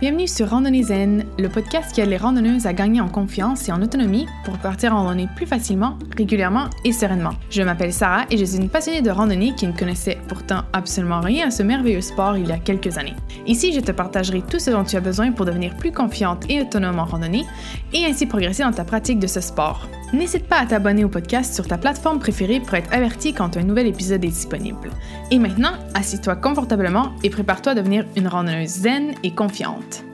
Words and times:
Bienvenue 0.00 0.28
sur 0.28 0.50
Randonnée 0.50 0.84
Zen, 0.84 1.24
le 1.40 1.48
podcast 1.48 1.92
qui 1.92 2.00
aide 2.00 2.08
les 2.08 2.18
randonneuses 2.18 2.66
à 2.66 2.72
gagner 2.72 3.00
en 3.00 3.08
confiance 3.08 3.68
et 3.68 3.72
en 3.72 3.82
autonomie 3.82 4.28
pour 4.44 4.56
partir 4.56 4.94
en 4.94 5.02
randonnée 5.02 5.26
plus 5.34 5.44
facilement, 5.44 5.98
régulièrement 6.16 6.70
et 6.84 6.92
sereinement. 6.92 7.32
Je 7.50 7.62
m'appelle 7.62 7.92
Sarah 7.92 8.24
et 8.30 8.36
je 8.36 8.44
suis 8.44 8.58
une 8.58 8.68
passionnée 8.68 9.02
de 9.02 9.10
randonnée 9.10 9.56
qui 9.56 9.66
ne 9.66 9.76
connaissait 9.76 10.18
pourtant 10.28 10.62
absolument 10.72 11.20
rien 11.20 11.48
à 11.48 11.50
ce 11.50 11.64
merveilleux 11.64 12.00
sport 12.00 12.36
il 12.36 12.46
y 12.46 12.52
a 12.52 12.58
quelques 12.58 12.96
années. 12.96 13.16
Ici, 13.48 13.72
je 13.72 13.80
te 13.80 13.90
partagerai 13.90 14.42
tout 14.42 14.60
ce 14.60 14.70
dont 14.70 14.84
tu 14.84 14.94
as 14.94 15.00
besoin 15.00 15.32
pour 15.32 15.46
devenir 15.46 15.76
plus 15.76 15.90
confiante 15.90 16.48
et 16.48 16.60
autonome 16.60 17.00
en 17.00 17.04
randonnée 17.04 17.44
et 17.92 18.04
ainsi 18.06 18.26
progresser 18.26 18.62
dans 18.62 18.70
ta 18.70 18.84
pratique 18.84 19.18
de 19.18 19.26
ce 19.26 19.40
sport. 19.40 19.88
N'hésite 20.12 20.48
pas 20.48 20.60
à 20.60 20.66
t'abonner 20.66 21.04
au 21.04 21.08
podcast 21.08 21.54
sur 21.54 21.66
ta 21.66 21.76
plateforme 21.76 22.18
préférée 22.18 22.60
pour 22.60 22.74
être 22.74 22.92
averti 22.94 23.34
quand 23.34 23.58
un 23.58 23.62
nouvel 23.62 23.86
épisode 23.86 24.24
est 24.24 24.28
disponible. 24.28 24.90
Et 25.30 25.38
maintenant, 25.38 25.72
assis-toi 25.94 26.36
confortablement 26.36 27.12
et 27.22 27.30
prépare-toi 27.30 27.72
à 27.72 27.74
devenir 27.74 28.06
une 28.16 28.28
randonneuse 28.28 28.68
zen 28.68 29.12
et 29.22 29.34
confiante. 29.34 30.07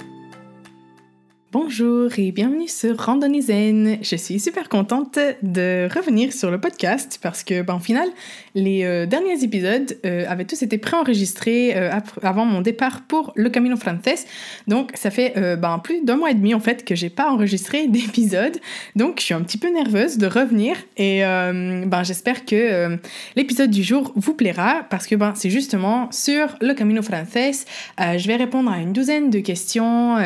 Bonjour 1.55 2.11
et 2.19 2.33
bienvenue 2.33 2.67
sur 2.67 2.99
Randonnée 2.99 3.41
Zen. 3.41 3.99
Je 4.03 4.17
suis 4.17 4.41
super 4.41 4.69
contente 4.69 5.21
de 5.45 5.89
revenir 5.95 6.33
sur 6.33 6.51
le 6.51 6.61
podcast 6.61 7.21
parce 7.23 7.45
que, 7.45 7.63
ben, 7.63 7.77
au 7.77 7.79
final, 7.79 8.09
les 8.57 8.83
euh, 8.83 9.07
derniers 9.07 9.45
épisodes 9.45 9.97
euh, 10.05 10.25
avaient 10.29 10.47
tous 10.47 10.61
été 10.65 10.79
préenregistrés 10.79 11.77
euh, 11.77 11.93
avant 12.23 12.45
mon 12.45 12.61
départ 12.61 13.03
pour 13.07 13.33
le 13.37 13.51
Camino 13.51 13.77
Frances. 13.77 14.27
Donc, 14.67 14.91
ça 14.95 15.13
fait 15.13 15.33
ben, 15.57 15.79
plus 15.79 16.05
d'un 16.05 16.17
mois 16.17 16.33
et 16.33 16.35
demi 16.35 16.55
en 16.55 16.61
fait 16.61 16.85
que 16.85 16.97
j'ai 16.97 17.09
pas 17.09 17.31
enregistré 17.31 17.87
d'épisode. 17.87 18.59
Donc, 18.97 19.21
je 19.21 19.27
suis 19.27 19.35
un 19.35 19.43
petit 19.43 19.59
peu 19.59 19.73
nerveuse 19.73 20.19
de 20.19 20.27
revenir 20.27 20.75
et 20.97 21.21
ben, 21.21 22.03
j'espère 22.03 22.45
que 22.45 22.99
l'épisode 23.37 23.71
du 23.71 23.85
jour 23.85 24.13
vous 24.17 24.35
plaira 24.35 24.85
parce 24.91 25.07
que 25.07 25.15
ben, 25.15 25.35
c'est 25.37 25.51
justement 25.51 26.11
sur 26.11 26.57
le 26.61 26.75
Camino 26.75 27.01
Frances. 27.01 27.65
je 28.01 28.27
vais 28.27 28.37
répondre 28.37 28.73
à 28.73 28.79
une 28.79 28.93
douzaine 28.93 29.31
de 29.31 29.39
questions 29.39 30.17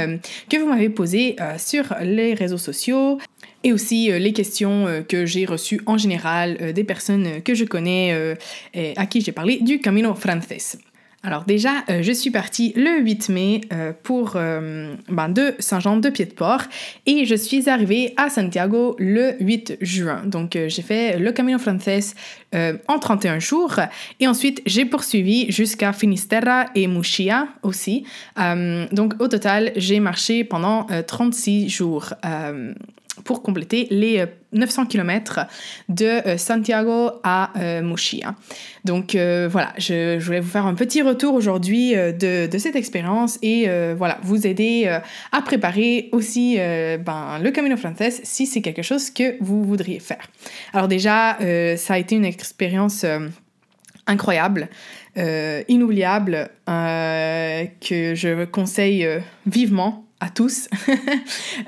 que 0.49 0.57
vous 0.57 0.67
m'avez 0.67 0.89
posées 0.89 1.18
euh, 1.19 1.59
sur 1.59 1.95
les 2.03 2.35
réseaux 2.35 2.59
sociaux 2.59 3.19
et 3.65 3.73
aussi 3.73 4.11
euh, 4.11 4.19
les 4.19 4.33
questions 4.33 4.87
euh, 4.87 5.01
que 5.03 5.27
j'ai 5.27 5.47
reçues 5.47 5.81
en 5.87 5.99
général 5.99 6.73
des 6.73 6.85
personnes 6.85 7.43
que 7.43 7.55
je 7.55 7.65
connais 7.65 8.37
et 8.75 8.95
à 8.97 9.07
qui 9.07 9.21
j'ai 9.21 9.33
parlé 9.33 9.59
du 9.61 9.81
Camino 9.81 10.15
Frances. 10.15 10.77
Alors 11.25 11.45
déjà, 11.45 11.85
je 12.01 12.13
suis 12.13 12.31
partie 12.31 12.73
le 12.77 13.01
8 13.01 13.29
mai 13.31 13.61
pour 14.05 14.35
ben, 14.35 15.29
de 15.29 15.55
Saint-Jean 15.59 15.97
de 15.97 16.11
Pied-de-Port 16.11 16.63
et 17.07 17.25
je 17.25 17.35
suis 17.35 17.69
arrivée 17.69 18.15
à 18.17 18.31
Santiago 18.31 18.95
le 19.01 19.35
8 19.41 19.79
juin. 19.81 20.23
Donc 20.25 20.57
j'ai 20.69 20.83
fait 20.83 21.19
le 21.19 21.33
Camino 21.33 21.59
Frances 21.59 22.15
en 22.55 22.99
31 23.01 23.41
jours 23.41 23.81
et 24.21 24.29
ensuite 24.29 24.63
j'ai 24.65 24.85
poursuivi 24.85 25.51
jusqu'à 25.51 25.93
Finisterra 25.93 26.67
et 26.77 26.87
Muxia 26.87 27.49
aussi. 27.65 28.05
donc 28.37 29.15
au 29.19 29.27
total, 29.27 29.73
j'ai 29.75 29.99
marché 29.99 30.45
pendant 30.45 30.87
36 31.07 31.69
jours 31.69 32.15
pour 33.25 33.43
compléter 33.43 33.87
les 33.91 34.25
900 34.53 34.83
euh, 34.83 34.87
km 34.87 35.41
de 35.89 36.05
euh, 36.05 36.39
Santiago 36.39 37.11
à 37.23 37.53
euh. 37.59 37.83
Donc 38.85 39.15
voilà, 39.15 39.73
je, 39.79 40.19
voulais 40.19 40.41
vous 40.41 40.51
faire 40.51 40.67
un 40.67 40.75
petit 40.75 41.03
retour 41.03 41.35
aujourd'hui 41.35 41.95
de, 41.95 42.59
cette 42.59 42.77
expérience 42.77 43.39
et 43.43 43.69
voilà, 43.97 44.19
vous 44.23 44.47
aider 44.47 44.89
à 45.33 45.43
préparer 45.43 46.09
aussi 46.13 46.57
ben, 46.57 47.39
le 47.43 47.51
Camino 47.51 47.77
Frances 47.77 48.21
si 48.23 48.47
c'est 48.47 48.63
quelque 48.63 48.83
chose 48.83 49.11
que 49.11 49.37
vous 49.41 49.65
voudriez 49.65 50.01
faire. 50.01 50.27
Alors 50.73 50.89
déjà, 50.89 51.37
ça 51.77 51.95
a 51.95 51.99
été 51.99 52.17
une 52.17 52.25
expérience 52.25 53.05
incroyable, 54.07 54.69
inoubliable, 55.17 56.51
que 56.67 58.15
je 58.15 58.45
conseille 58.45 59.07
vivement 59.47 60.08
à 60.21 60.31
tous. 60.31 60.69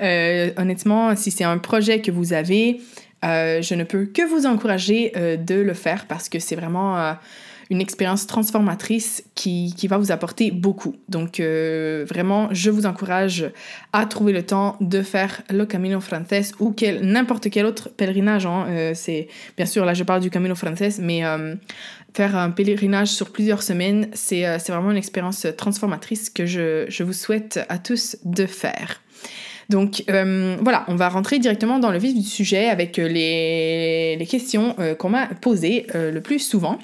Euh, 0.01 0.51
honnêtement, 0.57 1.15
si 1.15 1.29
c'est 1.29 1.43
un 1.43 1.57
projet 1.59 2.01
que 2.01 2.09
vous 2.09 2.33
avez, 2.33 2.81
euh, 3.23 3.61
je 3.61 3.75
ne 3.75 3.83
peux 3.83 4.05
que 4.05 4.27
vous 4.27 4.47
encourager 4.47 5.11
euh, 5.15 5.37
de 5.37 5.55
le 5.55 5.73
faire 5.73 6.07
parce 6.07 6.27
que 6.27 6.39
c'est 6.39 6.55
vraiment 6.55 7.15
une 7.71 7.81
expérience 7.81 8.27
transformatrice 8.27 9.23
qui, 9.33 9.73
qui, 9.75 9.87
va 9.87 9.97
vous 9.97 10.11
apporter 10.11 10.51
beaucoup. 10.51 10.95
Donc 11.09 11.39
vraiment, 11.39 12.49
je 12.51 12.69
vous 12.69 12.85
encourage 12.85 13.49
à 13.93 14.05
trouver 14.05 14.33
le 14.33 14.43
temps 14.43 14.77
de 14.81 15.01
faire 15.01 15.41
le 15.49 15.65
Camino 15.65 15.99
Frances 15.99 16.51
ou 16.59 16.75
n'importe 17.01 17.49
quel 17.49 17.65
autre 17.65 17.89
pèlerinage. 17.89 18.45
Hein. 18.45 18.91
c'est 18.93 19.27
bien 19.57 19.65
sûr 19.65 19.85
là 19.85 19.93
je 19.93 20.03
parle 20.03 20.21
du 20.21 20.29
Camino 20.29 20.53
Frances, 20.53 20.99
mais 20.99 21.23
faire 22.13 22.35
un 22.35 22.51
pèlerinage 22.51 23.09
sur 23.09 23.31
plusieurs 23.31 23.63
semaines, 23.63 24.07
c'est 24.13 24.45
euh, 24.45 24.57
vraiment 24.67 24.91
une 24.91 24.97
expérience 24.97 25.47
transformatrice 25.57 26.29
que 26.29 26.45
je, 26.45 26.85
je, 26.89 27.03
vous 27.03 27.13
souhaite 27.13 27.59
à 27.69 27.77
tous 27.77 28.17
de 28.25 28.45
faire. 28.45 29.01
Donc 29.69 30.03
euh, 30.09 30.57
voilà, 30.61 30.83
on 30.87 30.95
va 30.95 31.07
rentrer 31.07 31.39
directement 31.39 31.79
dans 31.79 31.91
le 31.91 31.97
vif 31.97 32.13
du 32.13 32.23
sujet 32.23 32.67
avec 32.67 32.97
les, 32.97 34.17
les 34.17 34.25
questions 34.25 34.75
euh, 34.79 34.95
qu'on 34.95 35.09
m'a 35.09 35.27
posées 35.27 35.87
le 35.93 36.19
plus 36.19 36.39
souvent. 36.39 36.77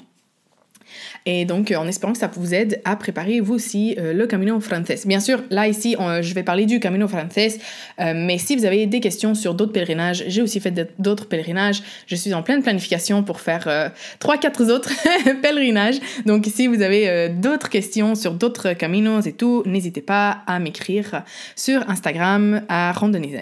Et 1.30 1.44
donc, 1.44 1.74
en 1.76 1.86
espérant 1.86 2.14
que 2.14 2.18
ça 2.18 2.30
vous 2.34 2.54
aide 2.54 2.80
à 2.86 2.96
préparer 2.96 3.40
vous 3.40 3.52
aussi 3.52 3.94
euh, 3.98 4.14
le 4.14 4.26
Camino 4.26 4.58
Frances. 4.60 5.06
Bien 5.06 5.20
sûr, 5.20 5.42
là 5.50 5.68
ici, 5.68 5.94
je 6.22 6.32
vais 6.32 6.42
parler 6.42 6.64
du 6.64 6.80
Camino 6.80 7.06
Frances, 7.06 7.58
euh, 8.00 8.14
mais 8.16 8.38
si 8.38 8.56
vous 8.56 8.64
avez 8.64 8.86
des 8.86 9.00
questions 9.00 9.34
sur 9.34 9.52
d'autres 9.52 9.74
pèlerinages, 9.74 10.24
j'ai 10.26 10.40
aussi 10.40 10.58
fait 10.58 10.72
d'autres 10.98 11.28
pèlerinages. 11.28 11.82
Je 12.06 12.16
suis 12.16 12.32
en 12.32 12.42
pleine 12.42 12.62
planification 12.62 13.22
pour 13.22 13.40
faire 13.40 13.64
euh, 13.66 13.90
trois, 14.20 14.38
quatre 14.38 14.72
autres 14.72 14.90
pèlerinages. 15.42 15.96
Donc, 16.24 16.46
si 16.46 16.66
vous 16.66 16.80
avez 16.80 17.28
d'autres 17.28 17.68
questions 17.68 18.14
sur 18.14 18.32
d'autres 18.32 18.72
caminos 18.72 19.26
et 19.26 19.32
tout, 19.32 19.62
n'hésitez 19.66 20.00
pas 20.00 20.38
à 20.46 20.58
m'écrire 20.58 21.24
sur 21.56 21.90
Instagram 21.90 22.62
à 22.70 22.92
Randonnée 22.92 23.38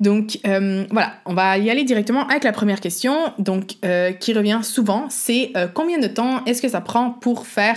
Donc, 0.00 0.40
voilà, 0.42 1.14
on 1.26 1.34
va 1.34 1.58
y 1.58 1.70
aller 1.70 1.84
directement 1.84 2.26
avec 2.26 2.42
la 2.42 2.50
première 2.50 2.80
question, 2.80 3.32
donc 3.38 3.76
qui 4.18 4.32
revient 4.32 4.60
souvent, 4.64 5.06
c'est 5.10 5.52
combien 5.74 5.98
de 5.98 6.08
temps 6.08 6.44
est-ce 6.46 6.60
que 6.60 6.68
ça 6.68 6.80
prend 6.80 7.03
pour 7.10 7.46
faire 7.46 7.76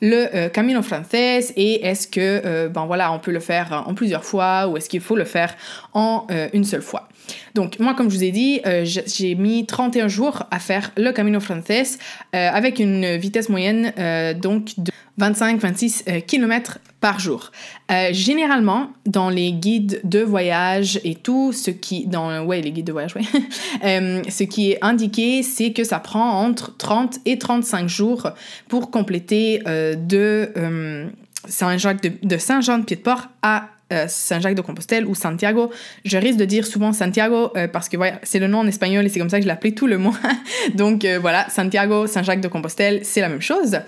le 0.00 0.34
euh, 0.34 0.48
Camino 0.48 0.82
Frances 0.82 1.52
et 1.56 1.84
est-ce 1.86 2.08
que 2.08 2.20
euh, 2.20 2.68
ben 2.68 2.86
voilà 2.86 3.12
on 3.12 3.18
peut 3.18 3.30
le 3.30 3.40
faire 3.40 3.84
en 3.86 3.94
plusieurs 3.94 4.24
fois 4.24 4.68
ou 4.68 4.76
est-ce 4.76 4.88
qu'il 4.88 5.00
faut 5.00 5.16
le 5.16 5.24
faire 5.24 5.54
en 5.92 6.26
euh, 6.30 6.48
une 6.52 6.64
seule 6.64 6.82
fois? 6.82 7.08
Donc 7.54 7.78
moi 7.78 7.94
comme 7.94 8.10
je 8.10 8.16
vous 8.16 8.24
ai 8.24 8.30
dit 8.30 8.60
j'ai 8.84 9.34
mis 9.34 9.66
31 9.66 10.08
jours 10.08 10.44
à 10.50 10.58
faire 10.58 10.90
le 10.96 11.12
Camino 11.12 11.40
Frances 11.40 11.98
avec 12.32 12.78
une 12.78 13.16
vitesse 13.16 13.48
moyenne 13.48 13.92
donc 14.40 14.70
de 14.78 14.90
25-26 15.18 16.22
km 16.26 16.78
par 17.00 17.20
jour. 17.20 17.52
Euh, 17.90 18.08
généralement, 18.12 18.90
dans 19.06 19.30
les 19.30 19.52
guides 19.52 20.00
de 20.04 20.20
voyage 20.20 21.00
et 21.04 21.14
tout, 21.14 21.52
ce 21.52 21.70
qui, 21.70 22.06
dans, 22.06 22.44
ouais, 22.44 22.60
les 22.60 22.72
guides 22.72 22.86
de 22.86 22.92
voyage, 22.92 23.14
euh, 23.84 24.22
ce 24.28 24.44
qui 24.44 24.72
est 24.72 24.78
indiqué, 24.82 25.42
c'est 25.42 25.72
que 25.72 25.84
ça 25.84 26.00
prend 26.00 26.40
entre 26.42 26.76
30 26.76 27.18
et 27.24 27.38
35 27.38 27.88
jours 27.88 28.30
pour 28.68 28.90
compléter 28.90 29.62
euh, 29.66 29.94
de, 29.94 30.52
de 30.56 31.08
Saint-Jean-de-Pied-de-Port 31.46 33.28
à 33.42 33.68
euh, 33.90 34.04
Saint-Jacques-de-Compostelle 34.06 35.06
ou 35.06 35.14
Santiago. 35.14 35.70
Je 36.04 36.18
risque 36.18 36.36
de 36.36 36.44
dire 36.44 36.66
souvent 36.66 36.92
Santiago 36.92 37.52
euh, 37.56 37.68
parce 37.68 37.88
que 37.88 37.96
voilà, 37.96 38.20
c'est 38.22 38.38
le 38.38 38.46
nom 38.46 38.58
en 38.58 38.66
espagnol 38.66 39.06
et 39.06 39.08
c'est 39.08 39.18
comme 39.18 39.30
ça 39.30 39.38
que 39.38 39.44
je 39.44 39.48
l'appelais 39.48 39.72
tout 39.72 39.86
le 39.86 39.96
mois. 39.96 40.16
donc 40.74 41.06
euh, 41.06 41.18
voilà, 41.18 41.48
Santiago, 41.48 42.06
Saint-Jacques-de-Compostelle, 42.06 43.00
c'est 43.04 43.22
la 43.22 43.30
même 43.30 43.40
chose. 43.40 43.78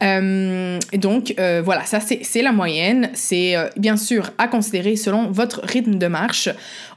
donc 0.00 1.34
voilà, 1.36 1.84
ça 1.84 1.98
c'est 2.00 2.42
la 2.42 2.52
moyenne. 2.52 3.10
C'est 3.14 3.56
bien 3.76 3.96
sûr 3.96 4.30
à 4.38 4.46
considérer 4.46 4.94
selon 4.94 5.32
votre 5.32 5.62
rythme 5.64 5.96
de 5.96 6.06
marche. 6.06 6.48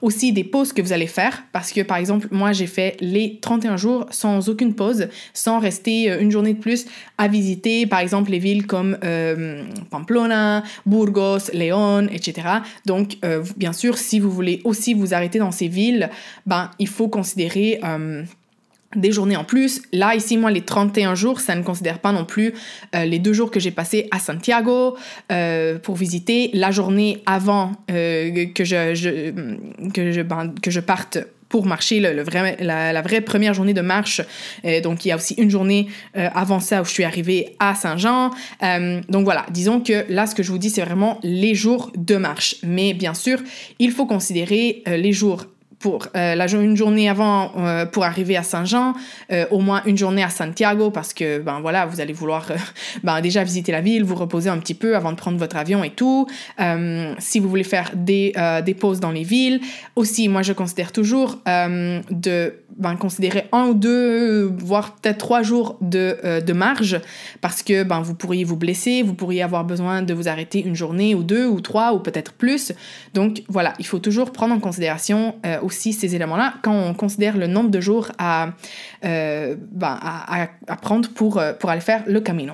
Aussi 0.04 0.34
des 0.34 0.44
pauses 0.44 0.74
que 0.74 0.82
vous 0.82 0.94
allez 0.94 1.08
faire 1.08 1.44
parce 1.52 1.72
que 1.72 1.82
par 1.82 1.98
exemple, 1.98 2.28
moi 2.30 2.52
j'ai 2.52 2.68
fait 2.68 2.98
les 3.00 3.40
31 3.42 3.78
jours 3.78 4.06
sans 4.12 4.50
aucune 4.50 4.76
pause, 4.76 5.08
sans 5.34 5.60
rester 5.60 6.10
une 6.20 6.30
journée 6.30 6.54
de 6.54 6.60
plus 6.60 6.86
à 7.18 7.28
visiter 7.28 7.88
par 7.88 8.00
exemple 8.00 8.30
les 8.30 8.40
villes 8.40 8.68
comme 8.68 8.98
Pamplona, 9.90 10.64
Burgos, 10.86 11.52
León, 11.54 12.10
etc. 12.12 12.34
Donc, 12.86 13.18
euh, 13.24 13.44
bien 13.58 13.74
sûr, 13.74 13.98
si 13.98 14.20
vous 14.20 14.32
voulez 14.32 14.62
aussi 14.64 14.94
vous 14.94 15.14
arrêter 15.14 15.40
dans 15.40 15.52
ces 15.52 15.68
villes, 15.68 16.10
ben, 16.46 16.72
il 16.80 16.88
faut 16.88 17.08
considérer 17.08 17.80
euh, 17.84 18.24
des 18.96 19.12
journées 19.12 19.36
en 19.36 19.44
plus. 19.44 19.82
Là, 19.92 20.16
ici, 20.16 20.38
moi, 20.38 20.52
les 20.52 20.62
31 20.62 21.16
jours, 21.16 21.40
ça 21.40 21.56
ne 21.56 21.64
considère 21.64 22.00
pas 22.00 22.12
non 22.12 22.26
plus 22.26 22.54
euh, 22.96 23.06
les 23.06 23.20
deux 23.20 23.34
jours 23.34 23.52
que 23.52 23.60
j'ai 23.60 23.72
passés 23.72 24.08
à 24.12 24.20
Santiago 24.20 24.96
pour 25.84 25.96
visiter, 25.96 26.50
la 26.54 26.72
journée 26.72 27.22
avant 27.26 27.72
que, 27.88 28.64
je, 28.64 29.32
que, 29.90 30.12
je, 30.12 30.22
ben, 30.22 30.54
que 30.62 30.72
je 30.72 30.80
parte 30.80 31.20
pour 31.54 31.68
marcher 31.68 32.00
le, 32.00 32.24
vrai, 32.24 32.58
la, 32.62 33.02
vraie 33.04 33.22
première 33.22 33.54
journée 33.54 33.76
de 33.76 33.82
marche. 33.82 34.22
Euh, 34.66 34.82
donc, 34.82 35.06
il 35.06 35.10
y 35.10 35.12
a 35.12 35.16
aussi 35.16 35.36
une 35.36 35.52
journée 35.52 35.86
euh, 36.18 36.28
avant 36.34 36.60
ça 36.60 36.82
où 36.82 36.86
je 36.86 36.90
suis 36.90 37.04
arrivée 37.04 37.56
à 37.60 37.76
Saint-Jean. 37.76 38.32
Euh, 38.64 39.02
donc, 39.08 39.24
voilà, 39.24 39.46
disons 39.52 39.80
que 39.80 40.04
là, 40.10 40.26
ce 40.26 40.34
que 40.34 40.42
je 40.42 40.52
vous 40.52 40.58
dis, 40.58 40.72
c'est 40.72 40.82
vraiment 40.82 41.20
les 41.22 41.54
jours 41.54 41.92
de 41.96 42.16
marche. 42.16 42.56
Mais 42.64 42.96
bien 42.96 43.14
sûr, 43.14 43.38
il 43.78 43.92
faut 43.92 44.08
considérer 44.08 44.82
les 44.88 45.14
jours 45.14 45.46
pour 45.84 46.08
la, 46.16 46.48
une 46.48 46.78
journée 46.78 47.10
avant 47.10 47.52
pour 47.92 48.06
arriver 48.06 48.38
à 48.38 48.44
Saint-Jean, 48.44 48.94
au 49.52 49.60
moins 49.60 49.82
une 49.86 49.98
journée 49.98 50.24
à 50.24 50.30
Santiago 50.30 50.92
parce 50.92 51.14
que 51.14 51.40
ben 51.40 51.60
voilà, 51.60 51.86
vous 51.86 52.00
allez 52.00 52.14
vouloir 52.14 52.48
ben, 53.04 53.20
déjà 53.20 53.44
visiter 53.44 53.74
la 53.74 53.82
ville, 53.82 54.06
vous 54.06 54.16
reposer 54.16 54.50
un 54.50 54.60
petit 54.60 54.76
peu 54.76 54.96
avant 54.96 55.12
de 55.12 55.18
prendre 55.18 55.38
votre 55.38 55.58
avion 55.58 55.84
et 55.84 55.90
tout. 55.90 56.26
si 57.20 57.40
vous 57.40 57.50
voulez 57.50 57.66
faire 57.66 57.92
des, 57.96 58.34
des 58.66 58.74
pauses 58.74 59.02
dans 59.02 59.12
les 59.12 59.24
villes, 59.24 59.60
aussi 59.98 60.30
moi 60.30 60.42
je 60.42 60.54
considère 60.54 60.94
toujours 60.94 61.40
de 61.46 62.56
ben, 62.78 62.96
considérer 62.96 63.48
un 63.52 63.66
ou 63.66 63.74
deux, 63.74 64.46
voire 64.58 64.96
peut-être 64.96 65.18
trois 65.18 65.44
jours 65.44 65.78
de, 65.82 66.40
de 66.40 66.54
marge 66.54 67.02
parce 67.42 67.62
que 67.62 67.84
ben, 67.84 68.00
vous 68.00 68.16
pourriez 68.16 68.46
vous 68.46 68.56
blesser, 68.56 69.04
vous 69.04 69.14
pourriez 69.14 69.44
avoir 69.44 69.66
besoin 69.66 70.02
de 70.02 70.14
vous 70.14 70.30
arrêter 70.30 70.64
une 70.64 70.76
journée 70.76 71.14
ou 71.14 71.24
deux 71.24 71.46
ou 71.46 71.60
trois 71.60 71.94
ou 71.94 72.00
peut-être 72.00 72.32
plus. 72.32 72.72
Donc 73.14 73.44
voilà, 73.50 73.74
il 73.80 73.86
faut 73.86 74.00
toujours 74.00 74.32
prendre 74.32 74.54
en 74.54 74.60
considération 74.60 75.36
euh, 75.46 75.60
aussi 75.74 75.94
ces 75.94 76.16
éléments-là 76.16 76.54
quand 76.62 76.74
on 76.74 76.94
considère 76.94 77.38
le 77.38 77.48
nombre 77.48 77.70
de 77.70 77.82
jours 77.82 78.12
à, 78.18 78.50
euh, 79.06 79.56
ben, 79.72 80.00
à, 80.02 80.76
prendre 80.78 81.10
pour, 81.10 81.38
euh, 81.38 81.54
pour 81.54 81.70
aller 81.70 81.82
faire 81.82 82.04
le 82.08 82.22
camino. 82.22 82.54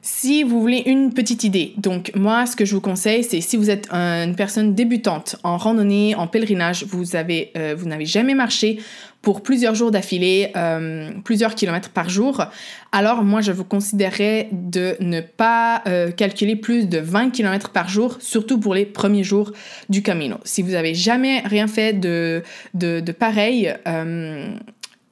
Si 0.00 0.42
vous 0.42 0.60
voulez 0.60 0.82
une 0.86 1.12
petite 1.12 1.44
idée, 1.44 1.74
donc 1.76 2.12
moi 2.14 2.46
ce 2.46 2.56
que 2.56 2.64
je 2.64 2.74
vous 2.74 2.80
conseille 2.80 3.22
c'est 3.22 3.40
si 3.40 3.56
vous 3.56 3.68
êtes 3.68 3.92
une 3.92 4.34
personne 4.36 4.74
débutante 4.74 5.36
en 5.42 5.56
randonnée, 5.58 6.14
en 6.14 6.26
pèlerinage, 6.26 6.84
vous 6.84 6.98
vous 7.04 7.86
n'avez 7.88 8.06
jamais 8.06 8.34
marché, 8.34 8.78
pour 9.22 9.42
plusieurs 9.42 9.74
jours 9.74 9.90
d'affilée, 9.90 10.52
euh, 10.56 11.10
plusieurs 11.24 11.54
kilomètres 11.54 11.90
par 11.90 12.08
jour, 12.08 12.44
alors 12.92 13.24
moi 13.24 13.40
je 13.40 13.52
vous 13.52 13.64
conseillerais 13.64 14.48
de 14.52 14.96
ne 15.00 15.20
pas 15.20 15.82
euh, 15.86 16.10
calculer 16.10 16.56
plus 16.56 16.88
de 16.88 16.98
20 16.98 17.30
kilomètres 17.30 17.70
par 17.70 17.88
jour, 17.88 18.16
surtout 18.20 18.58
pour 18.58 18.74
les 18.74 18.86
premiers 18.86 19.24
jours 19.24 19.52
du 19.88 20.02
Camino. 20.02 20.36
Si 20.44 20.62
vous 20.62 20.70
n'avez 20.70 20.94
jamais 20.94 21.40
rien 21.40 21.66
fait 21.66 21.92
de, 21.92 22.42
de, 22.74 23.00
de 23.00 23.12
pareil, 23.12 23.74
euh, 23.86 24.54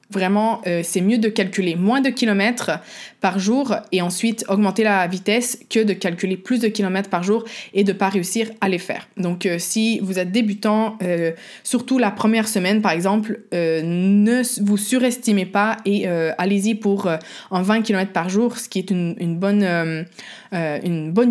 Vraiment, 0.09 0.61
euh, 0.67 0.81
c'est 0.83 1.01
mieux 1.01 1.17
de 1.17 1.27
calculer 1.27 1.75
moins 1.75 1.99
de 1.99 2.09
kilomètres 2.09 2.71
par 3.19 3.39
jour 3.39 3.75
et 3.91 4.01
ensuite 4.01 4.45
augmenter 4.47 4.83
la 4.83 5.05
vitesse 5.05 5.59
que 5.69 5.83
de 5.83 5.91
calculer 5.91 6.37
plus 6.37 6.61
de 6.61 6.69
kilomètres 6.69 7.09
par 7.09 7.23
jour 7.23 7.43
et 7.73 7.83
de 7.83 7.91
pas 7.91 8.07
réussir 8.07 8.49
à 8.61 8.69
les 8.69 8.77
faire. 8.77 9.09
Donc, 9.17 9.45
euh, 9.45 9.57
si 9.59 9.99
vous 9.99 10.17
êtes 10.17 10.31
débutant, 10.31 10.97
euh, 11.03 11.33
surtout 11.63 11.97
la 11.97 12.11
première 12.11 12.47
semaine 12.47 12.81
par 12.81 12.93
exemple, 12.93 13.41
ne 13.51 14.41
vous 14.63 14.77
surestimez 14.77 15.45
pas 15.45 15.77
et 15.85 16.07
allez-y 16.07 16.75
pour 16.75 17.09
en 17.49 17.61
20 17.61 17.81
km 17.81 18.11
par 18.11 18.29
jour, 18.29 18.57
ce 18.57 18.69
qui 18.69 18.79
est 18.79 18.91
une, 18.91 19.37
bonne, 19.37 20.05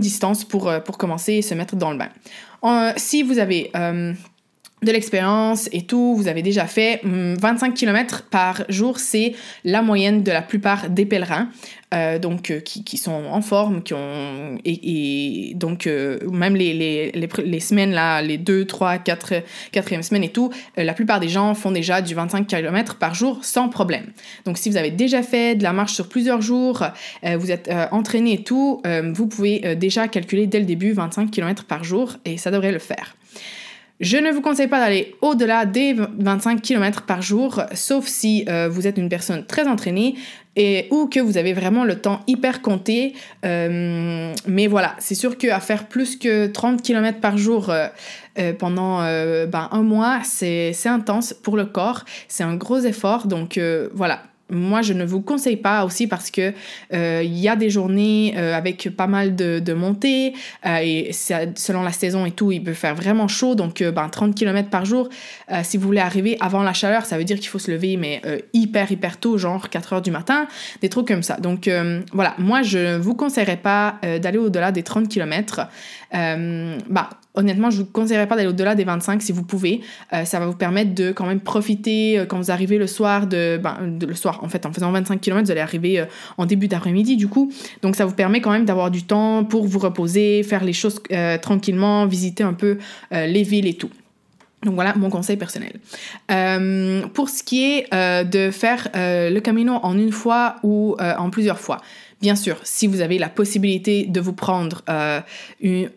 distance 0.00 0.44
pour 0.44 0.99
commencer 0.99 1.34
et 1.34 1.43
se 1.43 1.55
mettre 1.55 1.76
dans 1.76 1.93
le 1.93 1.99
bain. 1.99 2.93
si 2.96 3.23
vous 3.23 3.38
avez 3.38 3.70
de 4.87 4.93
l'expérience 4.93 5.69
et 5.73 5.83
tout, 5.83 6.15
vous 6.17 6.29
avez 6.29 6.41
déjà 6.41 6.67
fait 6.67 7.00
25 7.05 7.67
hum, 7.67 7.75
km 7.75 8.23
par 8.31 8.62
jour, 8.71 8.99
c'est 8.99 9.35
la 9.65 9.83
moyenne 9.83 10.23
de 10.23 10.33
la 10.33 10.41
plupart 10.41 10.88
des 10.88 11.05
pèlerins, 11.05 11.50
euh, 11.94 12.19
donc 12.19 12.50
euh, 12.50 12.61
qui, 12.61 12.97
sont 12.97 13.12
en 13.12 13.43
forme, 13.43 13.83
qui 13.83 13.94
ont 13.94 14.59
et, 14.65 15.53
donc 15.55 15.87
euh, 15.87 16.19
même 16.31 16.56
les, 16.56 16.73
les, 16.73 17.29
les, 17.44 17.61
semaines 17.61 17.93
là, 17.93 18.23
les 18.23 18.38
2, 18.38 18.65
3, 18.65 18.99
4, 18.99 19.35
4e 19.73 20.03
semaine 20.03 20.25
et 20.25 20.31
tout, 20.31 20.50
la 20.77 20.94
plupart 20.94 21.21
des 21.21 21.29
gens 21.29 21.55
font 21.55 21.71
déjà 21.71 22.00
du 22.00 22.15
25 22.15 22.47
km 22.47 22.97
par 22.97 23.15
jour 23.15 23.44
sans 23.44 23.69
problème. 23.69 24.06
Donc 24.44 24.59
si 24.59 24.71
vous 24.71 24.77
avez 24.77 24.91
déjà 24.91 25.23
fait 25.23 25.55
de 25.55 25.62
la 25.62 25.73
marche 25.73 25.94
sur 25.94 26.09
plusieurs 26.09 26.41
jours, 26.41 26.85
vous 27.23 27.50
êtes 27.50 27.71
entraîné 27.91 28.35
et 28.35 28.43
tout, 28.43 28.83
vous 29.15 29.27
pouvez 29.27 29.77
déjà 29.77 30.09
calculer 30.09 30.47
dès 30.47 30.61
le 30.61 30.67
début 30.67 30.93
25 30.93 31.31
km 31.31 31.65
par 31.65 31.85
jour 31.85 32.17
et 32.25 32.37
ça 32.37 32.50
devrait 32.50 32.73
le 32.73 32.79
faire. 32.79 33.17
Je 33.98 34.19
ne 34.19 34.31
vous 34.31 34.43
conseille 34.43 34.66
pas 34.66 34.78
d'aller 34.78 35.14
au-delà 35.22 35.64
des 35.64 35.94
25 35.94 36.60
km 36.60 37.02
par 37.02 37.22
jour, 37.22 37.62
sauf 37.72 38.06
si 38.06 38.44
euh, 38.46 38.69
vous 38.69 38.87
êtes 38.87 38.98
une 38.98 39.08
personne 39.08 39.46
très 39.46 39.66
entraînée 39.66 40.16
et, 40.54 40.87
ou 40.90 41.06
que 41.06 41.19
vous 41.19 41.38
avez 41.38 41.54
vraiment 41.54 41.82
le 41.82 41.98
temps 41.98 42.20
hyper 42.26 42.60
compté. 42.60 43.14
Euh, 43.46 44.34
mais 44.46 44.66
voilà, 44.66 44.94
c'est 44.98 45.14
sûr 45.14 45.38
qu'à 45.38 45.60
faire 45.60 45.87
plus 45.88 46.16
que 46.16 46.46
30 46.46 46.82
km 46.82 47.20
par 47.20 47.38
jour 47.38 47.70
euh, 47.70 48.52
pendant 48.58 48.98
ben, 48.98 49.69
un 49.70 49.82
mois, 49.82 50.20
c'est 50.25 50.75
intense 50.84 51.32
pour 51.32 51.56
le 51.56 51.64
corps, 51.64 52.04
c'est 52.28 52.44
un 52.44 52.54
gros 52.54 52.81
effort. 52.81 53.26
Donc 53.26 53.58
voilà, 53.94 54.22
moi, 54.48 54.82
je 54.82 54.93
ne 54.93 55.04
vous 55.04 55.20
conseille 55.22 55.56
pas 55.56 55.84
aussi 55.84 56.06
parce 56.06 56.31
que 56.31 56.52
euh, 56.93 57.22
il 57.25 57.37
y 57.37 57.48
a 57.48 57.56
des 57.56 57.69
journées 57.69 58.34
euh, 58.37 58.54
avec 58.54 58.88
pas 58.96 59.08
mal 59.08 59.34
de, 59.34 59.75
montées 59.75 60.34
euh, 60.64 60.78
et 60.81 61.10
selon 61.12 61.82
la 61.82 61.93
saison 61.93 62.25
et 62.26 62.31
tout, 62.31 62.52
il 62.52 62.62
peut 62.62 62.72
faire 62.72 62.94
vraiment 62.94 63.28
chaud. 63.28 63.54
Donc, 63.54 63.82
ben, 63.82 64.08
30 64.08 64.34
km 64.34 64.70
par 64.70 64.84
jour, 64.84 65.08
si 65.62 65.76
vous 65.76 65.87
voulez 65.87 66.00
arriver 66.00 66.37
avant 66.40 66.62
la 66.62 66.72
chaleur, 66.72 67.04
ça 67.04 67.19
veut 67.19 67.25
dire 67.25 67.38
qu'il 67.38 67.48
faut 67.48 67.58
se 67.58 67.70
lever, 67.70 67.96
mais 67.96 68.22
hyper, 68.52 68.90
hyper 68.90 69.19
tôt, 69.19 69.38
genre 69.38 69.69
4 69.69 69.94
heures 69.94 70.02
du 70.02 70.10
matin, 70.10 70.46
des 70.81 70.88
trucs 70.88 71.08
comme 71.08 71.22
ça. 71.22 71.37
Donc, 71.37 71.69
voilà, 72.12 72.34
moi, 72.38 72.62
je 72.62 72.96
vous 72.96 73.14
conseillerais 73.14 73.56
pas 73.56 74.00
d'aller 74.20 74.38
au-delà 74.38 74.72
des 74.72 74.82
30 74.82 75.08
km. 75.08 75.69
bah, 76.12 77.10
honnêtement, 77.37 77.71
je 77.71 77.79
vous 77.79 77.87
conseillerais 77.87 78.27
pas 78.27 78.37
d'aller 78.37 78.49
au-delà 78.49 78.75
des 78.75 78.85
25 78.85 79.23
si 79.23 79.33
vous 79.33 79.43
pouvez. 79.43 79.81
ça 80.25 80.41
va 80.41 80.47
vous 80.47 80.56
permettre 80.56 80.94
de 80.94 81.12
quand 81.12 81.27
même 81.27 81.41
profiter 81.41 82.25
quand 82.29 82.38
vous 82.38 82.50
arrivez 82.50 82.79
le 82.79 82.87
soir 82.87 83.27
de, 83.27 83.59
ben, 83.62 83.79
de 83.99 84.06
le 84.06 84.15
soir 84.15 84.41
en 84.43 84.49
fait, 84.49 84.67
en 84.67 84.73
faisant 84.73 84.93
25 84.93 85.21
km, 85.21 85.44
vous 85.44 85.50
allez 85.50 85.61
arriver 85.61 86.00
euh, 86.00 86.06
en 86.38 86.47
début 86.47 86.69
d'après-midi, 86.69 87.17
du 87.17 87.29
coup. 87.29 87.53
Donc, 87.83 87.97
ça 87.97 88.05
vous 88.05 88.15
permet 88.15 88.41
quand 88.41 88.50
même 88.50 88.65
d'avoir 88.65 88.91
du 88.91 89.03
temps 89.03 89.44
pour 89.44 89.67
vous 89.67 89.79
reposer, 89.79 90.43
faire 90.43 90.65
les 90.65 90.73
choses 90.73 91.00
euh, 91.12 91.38
tranquillement, 91.38 92.06
visiter 92.06 92.43
un 92.43 92.55
peu 92.55 92.79
euh, 93.12 93.27
les 93.27 93.43
villes 93.43 93.67
et 93.67 93.75
tout. 93.75 93.91
Donc 94.65 94.75
voilà 94.75 94.94
mon 94.97 95.11
conseil 95.11 95.37
personnel. 95.37 95.75
pour 97.12 97.29
ce 97.29 97.43
qui 97.44 97.62
est 97.62 97.93
de 98.25 98.50
faire 98.50 98.88
le 98.94 99.38
camino 99.38 99.75
en 99.83 99.97
une 99.97 100.11
fois 100.11 100.56
ou 100.65 100.97
en 100.99 101.31
plusieurs 101.31 101.61
fois, 101.61 101.83
Bien 102.22 102.34
sûr, 102.34 102.56
si 102.62 102.86
vous 102.86 103.02
avez 103.02 103.18
la 103.18 103.28
possibilité 103.28 104.06
de 104.06 104.20
vous 104.20 104.32
prendre 104.32 104.82
euh, 104.88 105.20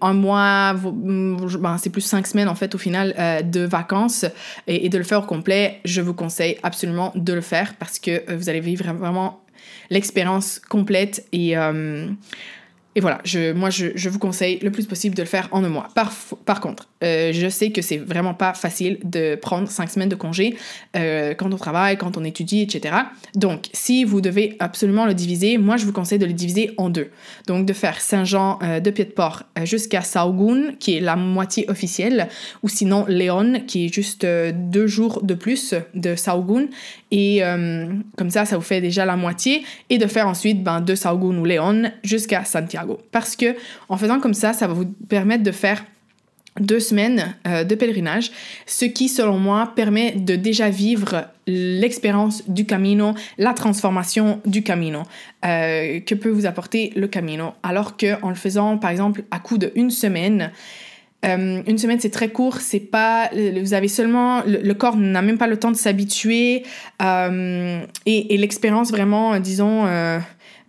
un 0.01 0.13
mois, 0.13 0.74
ben, 0.74 1.77
c'est 1.81 1.89
plus 1.89 2.01
cinq 2.01 2.27
semaines 2.27 2.50
en 2.50 2.56
fait 2.56 2.75
au 2.75 2.77
final 2.77 3.16
euh, 3.18 3.42
de 3.42 3.62
vacances 3.62 4.25
et, 4.68 4.89
de 4.89 4.98
le 4.98 5.06
faire 5.06 5.19
au 5.19 5.25
complet, 5.25 5.80
je 5.86 6.01
vous 6.01 6.13
conseille 6.13 6.57
absolument 6.62 7.13
de 7.16 7.31
le 7.31 7.39
faire 7.39 7.75
parce 7.75 8.00
que 8.00 8.12
euh, 8.30 8.36
vous 8.36 8.50
allez 8.50 8.60
vivre 8.60 8.92
vraiment 8.94 9.42
l'expérience 9.89 10.60
complète 10.60 11.25
et 11.31 11.56
et 12.96 13.02
voilà, 13.02 13.22
moi, 13.54 13.70
je, 13.70 14.10
vous 14.10 14.18
conseille 14.18 14.58
le 14.64 14.72
plus 14.72 14.88
possible 14.88 15.16
de 15.16 15.22
le 15.22 15.28
faire 15.28 15.48
en 15.52 15.64
un 15.64 15.70
mois. 15.70 15.90
Par, 15.94 16.60
contre, 16.60 16.90
euh, 17.04 17.32
je 17.32 17.48
sais 17.48 17.70
que 17.70 17.84
c'est 17.84 17.98
vraiment 17.98 18.34
pas 18.34 18.56
facile 18.56 18.98
de 19.04 19.36
prendre 19.36 19.70
cinq 19.70 19.92
semaines 19.92 20.10
de 20.10 20.16
congé 20.16 20.58
euh, 20.96 21.36
quand 21.36 21.54
on 21.54 21.58
travaille, 21.58 21.98
quand 21.98 22.18
on 22.18 22.24
étudie, 22.24 22.62
etc. 22.62 22.96
Donc, 23.36 23.70
si 23.74 24.04
vous 24.04 24.22
devez 24.22 24.56
absolument 24.60 25.06
le 25.06 25.14
diviser, 25.14 25.60
moi, 25.60 25.78
je 25.78 25.86
vous 25.86 25.94
conseille 25.94 26.18
de 26.18 26.26
le 26.26 26.34
diviser 26.34 26.72
en 26.78 26.90
deux. 26.90 27.10
Donc, 27.46 27.68
de 27.68 27.74
faire 27.74 28.02
Saint-Jean 28.02 28.58
euh, 28.64 28.80
de 28.80 28.90
Pied-de-Port 28.90 29.44
jusqu'à 29.66 30.02
Saugun, 30.02 30.74
qui 30.80 30.98
est 30.98 31.00
la 31.00 31.16
moitié 31.16 31.69
officielle, 31.69 32.28
ou 32.64 32.69
sinon 32.69 33.06
Léon, 33.08 33.62
qui 33.68 33.86
est 33.86 33.94
juste 33.94 34.26
deux 34.26 34.88
jours 34.88 35.22
de 35.22 35.36
plus 35.36 35.76
de 35.94 36.16
Saugun. 36.16 36.66
Et 37.12 37.42
comme 38.18 38.30
ça, 38.30 38.46
ça 38.46 38.56
vous 38.56 38.64
fait 38.64 38.81
déjà 38.81 39.06
la 39.06 39.16
moitié. 39.16 39.64
Et 39.90 39.98
de 39.98 40.08
faire 40.08 40.28
ensuite 40.28 40.64
ben, 40.64 40.81
de 40.81 40.96
Saugun 40.96 41.38
ou 41.38 41.46
Léon 41.46 41.92
jusqu'à 42.04 42.46
Santiago. 42.46 42.79
Parce 43.12 43.36
que 43.36 43.56
en 43.88 43.98
faisant 43.98 44.19
comme 44.19 44.33
ça, 44.33 44.54
ça 44.54 44.68
va 44.68 44.74
vous 44.74 44.86
permettre 45.07 45.44
de 45.44 45.52
faire 45.52 45.83
deux 46.59 46.80
semaines 46.80 47.36
euh, 47.48 47.64
de 47.64 47.76
pèlerinage, 47.76 48.31
ce 48.66 48.86
qui, 48.86 49.07
selon 49.07 49.38
moi, 49.38 49.74
permet 49.76 50.12
de 50.12 50.36
déjà 50.36 50.69
vivre 50.69 51.26
l'expérience 51.48 52.48
du 52.50 52.66
Camino, 52.66 53.14
la 53.38 53.54
transformation 53.54 54.42
du 54.45 54.64
Camino 54.64 55.04
euh, 55.45 56.00
que 56.02 56.16
peut 56.16 56.30
vous 56.30 56.45
apporter 56.45 56.92
le 56.95 57.07
Camino. 57.07 57.54
Alors 57.64 57.98
que 57.98 58.21
en 58.24 58.30
le 58.30 58.36
faisant, 58.36 58.78
par 58.78 58.92
exemple, 58.92 59.24
à 59.31 59.40
coup 59.40 59.57
de 59.57 59.71
une 59.76 59.90
semaine, 59.92 60.52
euh, 61.26 61.62
une 61.66 61.78
semaine 61.78 62.00
c'est 62.00 62.09
très 62.09 62.30
court, 62.30 62.57
c'est 62.57 62.80
pas, 62.80 63.30
vous 63.33 63.74
avez 63.74 63.88
seulement, 63.88 64.42
le, 64.45 64.74
corps 64.74 64.95
n'a 64.95 65.21
même 65.21 65.38
pas 65.38 65.48
le 65.48 65.57
temps 65.57 65.71
de 65.71 65.78
s'habituer 65.78 66.64
et, 67.02 67.83
et 68.06 68.38
l'expérience 68.38 68.92
vraiment, 68.92 69.38
disons, 69.40 69.86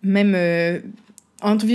même 0.02 0.35
entre, 1.42 1.66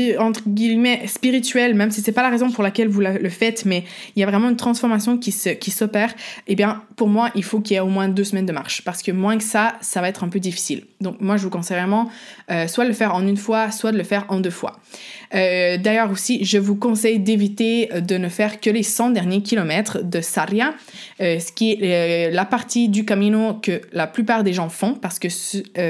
guillemets 0.48 1.08
spirituel, 1.08 1.76
même 1.76 1.92
si 1.92 2.02
c'est 2.02 2.12
pas 2.12 2.24
la 2.24 2.30
raison 2.30 2.52
pour 2.52 2.64
laquelle 2.64 2.88
vous 2.88 3.02
le 3.02 3.30
faites, 3.30 3.66
mais 3.66 3.84
il 4.16 4.20
y 4.20 4.24
a 4.24 4.28
vraiment 4.28 4.50
une 4.50 4.56
transformation 4.56 5.18
qui 5.18 5.32
se, 5.32 5.50
qui 5.50 5.72
s'opère, 5.72 6.14
eh 6.48 6.56
bien 6.56 6.84
pour 6.96 7.08
moi 7.08 7.30
il 7.36 7.44
faut 7.44 7.60
qu'il 7.60 7.76
y 7.76 7.78
ait 7.78 7.82
au 7.82 7.88
moins 7.88 8.08
deux 8.08 8.24
semaines 8.24 8.46
de 8.46 8.54
marche 8.54 8.84
parce 8.84 9.02
que 9.02 9.12
moins 9.12 9.38
que 9.38 9.44
ça, 9.44 9.76
ça 9.82 10.02
va 10.02 10.10
être 10.10 10.24
un 10.24 10.30
peu 10.30 10.40
difficile. 10.40 10.86
Donc 11.02 11.22
moi 11.22 11.38
je 11.38 11.44
vous 11.44 11.50
conseille 11.50 11.78
vraiment 11.78 12.10
euh, 12.52 12.68
soit 12.68 12.84
de 12.84 12.90
le 12.90 12.96
faire 12.96 13.14
en 13.16 13.26
une 13.26 13.38
fois, 13.38 13.72
soit 13.72 13.92
de 13.92 13.98
le 13.98 14.04
faire 14.04 14.26
en 14.30 14.40
deux 14.40 14.50
fois. 14.50 14.80
Euh, 15.34 15.78
d'ailleurs 15.78 16.12
aussi, 16.12 16.46
je 16.46 16.58
vous 16.58 16.76
conseille 16.76 17.20
d'éviter 17.20 17.90
de 18.02 18.18
ne 18.18 18.30
faire 18.30 18.60
que 18.60 18.70
les 18.70 18.84
100 18.84 19.10
derniers 19.12 19.42
kilomètres 19.42 20.04
de 20.04 20.22
Saria, 20.22 20.74
euh, 21.22 21.40
ce 21.40 21.52
qui 21.52 21.74
est 21.74 22.32
la 22.32 22.46
partie 22.46 22.90
du 22.90 23.06
Camino 23.06 23.56
que 23.56 23.82
la 23.92 24.08
plupart 24.08 24.44
des 24.44 24.54
gens 24.54 24.70
font 24.70 24.94
parce 24.94 25.20
que 25.20 25.28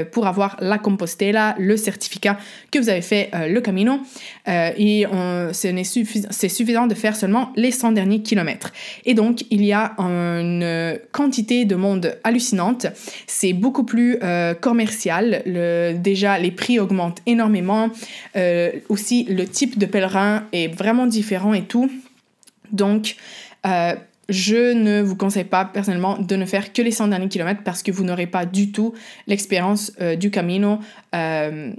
pour 0.04 0.26
avoir 0.26 0.56
la 0.60 0.78
Compostela, 0.78 1.54
le 1.58 1.76
certificat 1.76 2.38
que 2.70 2.78
vous 2.78 2.88
avez 2.88 3.02
fait 3.02 3.30
le 3.48 3.60
Camino 3.66 4.00
et 4.46 5.06
c'est 5.52 5.84
suffisant 6.48 6.86
de 6.86 6.94
faire 6.94 7.16
seulement 7.16 7.52
les 7.56 7.70
100 7.70 7.92
derniers 7.92 8.22
kilomètres. 8.22 8.72
Et 9.04 9.14
donc, 9.14 9.44
il 9.50 9.64
y 9.64 9.72
a 9.72 9.94
une 9.98 10.98
quantité 11.12 11.64
de 11.64 11.76
monde 11.76 12.18
hallucinante. 12.24 12.86
C'est 13.26 13.52
beaucoup 13.52 13.84
plus 13.84 14.18
commercial. 14.60 15.42
Le, 15.46 15.94
déjà, 15.94 16.38
les 16.38 16.50
prix 16.50 16.78
augmentent 16.78 17.20
énormément. 17.26 17.90
aussi, 18.88 19.24
le 19.24 19.44
type 19.44 19.78
de 19.78 19.86
pèlerin 19.86 20.44
est 20.52 20.68
vraiment 20.68 21.06
différent 21.06 21.54
et 21.54 21.64
tout. 21.64 21.90
Donc, 22.72 23.16
je 24.28 24.72
ne 24.72 25.02
vous 25.02 25.16
conseille 25.16 25.44
pas 25.44 25.64
personnellement 25.64 26.18
de 26.18 26.36
ne 26.36 26.44
faire 26.44 26.72
que 26.72 26.82
les 26.82 26.90
100 26.90 27.08
derniers 27.08 27.28
kilomètres 27.28 27.62
parce 27.64 27.82
que 27.82 27.92
vous 27.92 28.04
n'aurez 28.04 28.26
pas 28.26 28.44
du 28.44 28.72
tout 28.72 28.94
l'expérience 29.26 29.92
euh, 30.00 30.16
du 30.16 30.30
Camino 30.30 30.78
euh, 31.14 31.72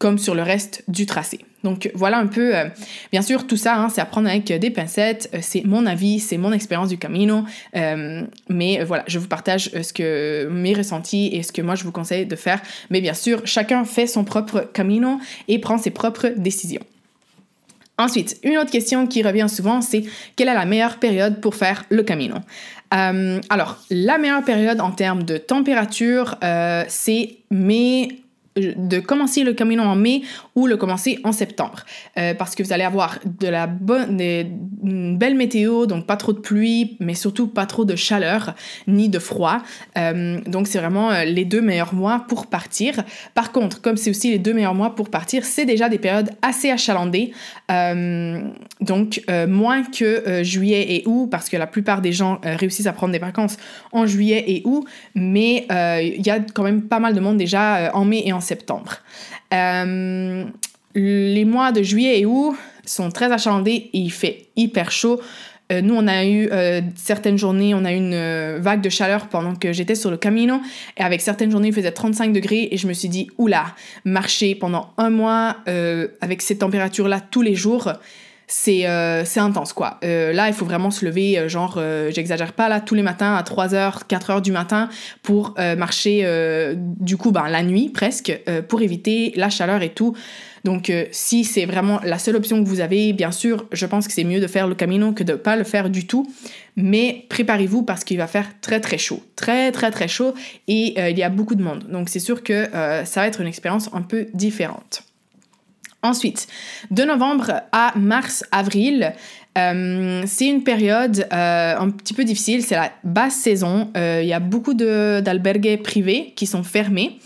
comme 0.00 0.18
sur 0.18 0.34
le 0.34 0.42
reste 0.42 0.82
du 0.88 1.06
tracé. 1.06 1.38
Donc 1.62 1.90
voilà 1.94 2.16
un 2.18 2.26
peu, 2.26 2.56
euh, 2.56 2.64
bien 3.12 3.20
sûr, 3.20 3.46
tout 3.46 3.58
ça, 3.58 3.76
hein, 3.76 3.88
c'est 3.90 4.00
à 4.00 4.06
prendre 4.06 4.28
avec 4.28 4.50
des 4.50 4.70
pincettes, 4.70 5.30
c'est 5.42 5.62
mon 5.64 5.86
avis, 5.86 6.18
c'est 6.18 6.38
mon 6.38 6.52
expérience 6.52 6.88
du 6.88 6.98
Camino, 6.98 7.44
mais 8.48 8.82
voilà, 8.82 9.04
je 9.06 9.18
vous 9.18 9.28
partage 9.28 9.70
ce 9.70 9.92
que 9.92 10.48
mes 10.50 10.74
ressentis 10.74 11.28
et 11.32 11.42
ce 11.42 11.52
que 11.52 11.62
moi 11.62 11.74
je 11.74 11.84
vous 11.84 11.92
conseille 11.92 12.26
de 12.26 12.34
faire. 12.34 12.60
Mais 12.88 13.00
bien 13.00 13.14
sûr, 13.14 13.42
chacun 13.44 13.84
fait 13.84 14.06
son 14.06 14.24
propre 14.24 14.70
Camino 14.72 15.20
et 15.48 15.58
prend 15.58 15.76
ses 15.76 15.90
propres 15.90 16.32
décisions. 16.34 16.82
Ensuite, 18.00 18.38
une 18.42 18.56
autre 18.56 18.70
question 18.70 19.06
qui 19.06 19.22
revient 19.22 19.48
souvent, 19.50 19.82
c'est 19.82 20.04
quelle 20.34 20.48
est 20.48 20.54
la 20.54 20.64
meilleure 20.64 20.96
période 20.96 21.42
pour 21.42 21.54
faire 21.54 21.84
le 21.90 22.02
Camino? 22.02 22.36
Euh, 22.94 23.40
Alors, 23.50 23.76
la 23.90 24.16
meilleure 24.16 24.42
période 24.42 24.80
en 24.80 24.90
termes 24.90 25.24
de 25.24 25.36
température, 25.36 26.36
euh, 26.42 26.82
c'est 26.88 27.36
mai 27.50 28.20
de 28.56 29.00
commencer 29.00 29.44
le 29.44 29.52
Camino 29.52 29.82
en 29.84 29.96
mai 29.96 30.22
ou 30.60 30.66
le 30.66 30.76
commencer 30.76 31.18
en 31.24 31.32
septembre. 31.32 31.86
Euh, 32.18 32.34
parce 32.34 32.54
que 32.54 32.62
vous 32.62 32.74
allez 32.74 32.84
avoir 32.84 33.18
de 33.24 33.48
la 33.48 33.66
bonne, 33.66 34.20
une 34.20 35.16
belle 35.16 35.34
météo, 35.34 35.86
donc 35.86 36.06
pas 36.06 36.16
trop 36.16 36.34
de 36.34 36.38
pluie, 36.38 36.98
mais 37.00 37.14
surtout 37.14 37.48
pas 37.48 37.64
trop 37.64 37.86
de 37.86 37.96
chaleur 37.96 38.54
ni 38.86 39.08
de 39.08 39.18
froid. 39.18 39.62
Euh, 39.96 40.38
donc 40.46 40.68
c'est 40.68 40.78
vraiment 40.78 41.10
euh, 41.10 41.24
les 41.24 41.46
deux 41.46 41.62
meilleurs 41.62 41.94
mois 41.94 42.26
pour 42.28 42.46
partir. 42.46 43.02
Par 43.34 43.52
contre, 43.52 43.80
comme 43.80 43.96
c'est 43.96 44.10
aussi 44.10 44.30
les 44.30 44.38
deux 44.38 44.52
meilleurs 44.52 44.74
mois 44.74 44.94
pour 44.94 45.08
partir, 45.08 45.46
c'est 45.46 45.64
déjà 45.64 45.88
des 45.88 45.98
périodes 45.98 46.30
assez 46.42 46.70
achalandées. 46.70 47.32
donc 48.80 49.22
moins 49.48 49.82
que 49.84 50.42
juillet 50.42 50.96
et 50.96 51.02
août, 51.06 51.28
parce 51.30 51.48
que 51.48 51.56
la 51.56 51.66
plupart 51.66 52.02
des 52.02 52.12
gens 52.12 52.38
réussissent 52.42 52.86
à 52.86 52.92
prendre 52.92 53.12
des 53.12 53.18
vacances 53.18 53.56
en 53.92 54.06
juillet 54.06 54.44
et 54.46 54.62
août, 54.64 54.84
mais 55.14 55.66
il 55.70 56.26
y 56.26 56.30
a 56.30 56.40
quand 56.40 56.64
même 56.64 56.82
pas 56.82 56.98
mal 56.98 57.14
de 57.14 57.20
monde 57.20 57.38
déjà 57.38 57.90
en 57.94 58.04
mai 58.04 58.22
et 58.26 58.32
en 58.32 58.40
septembre. 58.40 58.98
Euh, 59.52 60.44
les 60.94 61.44
mois 61.44 61.72
de 61.72 61.82
juillet 61.82 62.20
et 62.20 62.26
août 62.26 62.56
sont 62.84 63.10
très 63.10 63.30
achalandés 63.30 63.90
et 63.92 63.98
il 63.98 64.10
fait 64.10 64.48
hyper 64.56 64.90
chaud. 64.90 65.20
Euh, 65.70 65.82
nous, 65.82 65.94
on 65.94 66.08
a 66.08 66.24
eu 66.24 66.48
euh, 66.50 66.80
certaines 66.96 67.38
journées, 67.38 67.74
on 67.74 67.84
a 67.84 67.92
eu 67.92 67.96
une 67.96 68.58
vague 68.58 68.80
de 68.80 68.88
chaleur 68.88 69.28
pendant 69.28 69.54
que 69.54 69.72
j'étais 69.72 69.94
sur 69.94 70.10
le 70.10 70.16
Camino. 70.16 70.60
Et 70.96 71.02
avec 71.02 71.20
certaines 71.20 71.50
journées, 71.50 71.68
il 71.68 71.74
faisait 71.74 71.92
35 71.92 72.32
degrés. 72.32 72.68
Et 72.72 72.76
je 72.76 72.88
me 72.88 72.92
suis 72.92 73.08
dit, 73.08 73.28
oula, 73.38 73.66
marcher 74.04 74.54
pendant 74.56 74.92
un 74.96 75.10
mois 75.10 75.58
avec 76.20 76.42
ces 76.42 76.58
températures-là 76.58 77.20
tous 77.20 77.42
les 77.42 77.54
jours, 77.54 77.92
c'est 78.52 79.40
intense, 79.40 79.72
quoi. 79.72 79.98
là, 80.02 80.48
il 80.48 80.54
faut 80.54 80.64
vraiment 80.64 80.90
se 80.90 81.04
lever, 81.04 81.48
genre, 81.48 81.80
j'exagère 82.10 82.52
pas, 82.52 82.68
là, 82.68 82.80
tous 82.80 82.94
les 82.94 83.02
matins 83.02 83.34
à 83.34 83.42
3h, 83.42 84.06
4h 84.08 84.42
du 84.42 84.52
matin 84.52 84.88
pour 85.22 85.54
marcher, 85.56 86.74
du 86.76 87.16
coup, 87.16 87.30
ben, 87.30 87.48
la 87.48 87.62
nuit 87.62 87.90
presque, 87.90 88.40
pour 88.68 88.82
éviter 88.82 89.32
la 89.36 89.50
chaleur 89.50 89.82
et 89.82 89.90
tout. 89.90 90.14
Donc, 90.64 90.90
euh, 90.90 91.06
si 91.10 91.44
c'est 91.44 91.64
vraiment 91.64 92.00
la 92.04 92.18
seule 92.18 92.36
option 92.36 92.62
que 92.62 92.68
vous 92.68 92.80
avez, 92.80 93.12
bien 93.12 93.32
sûr, 93.32 93.66
je 93.72 93.86
pense 93.86 94.06
que 94.06 94.12
c'est 94.12 94.24
mieux 94.24 94.40
de 94.40 94.46
faire 94.46 94.66
le 94.66 94.74
Camino 94.74 95.12
que 95.12 95.24
de 95.24 95.34
pas 95.34 95.56
le 95.56 95.64
faire 95.64 95.90
du 95.90 96.06
tout. 96.06 96.30
Mais 96.76 97.26
préparez-vous 97.28 97.82
parce 97.82 98.04
qu'il 98.04 98.18
va 98.18 98.26
faire 98.26 98.48
très 98.60 98.80
très 98.80 98.98
chaud. 98.98 99.22
Très 99.36 99.72
très 99.72 99.90
très 99.90 100.08
chaud 100.08 100.34
et 100.68 100.94
euh, 100.98 101.10
il 101.10 101.18
y 101.18 101.22
a 101.22 101.30
beaucoup 101.30 101.54
de 101.54 101.62
monde. 101.62 101.84
Donc, 101.90 102.08
c'est 102.08 102.20
sûr 102.20 102.42
que 102.42 102.52
euh, 102.52 103.04
ça 103.04 103.20
va 103.20 103.26
être 103.26 103.40
une 103.40 103.48
expérience 103.48 103.88
un 103.92 104.02
peu 104.02 104.26
différente. 104.34 105.02
Ensuite, 106.02 106.46
de 106.90 107.02
novembre 107.02 107.62
à 107.72 107.92
mars-avril, 107.96 109.12
euh, 109.58 110.22
c'est 110.26 110.46
une 110.46 110.62
période 110.62 111.26
euh, 111.32 111.76
un 111.76 111.90
petit 111.90 112.14
peu 112.14 112.24
difficile, 112.24 112.62
c'est 112.62 112.76
la 112.76 112.92
basse 113.02 113.34
saison. 113.34 113.90
Euh, 113.96 114.20
il 114.22 114.28
y 114.28 114.32
a 114.32 114.38
beaucoup 114.38 114.74
d'albergues 114.74 115.82
privés 115.82 116.32
qui 116.36 116.46
sont 116.46 116.62
fermés. 116.62 117.18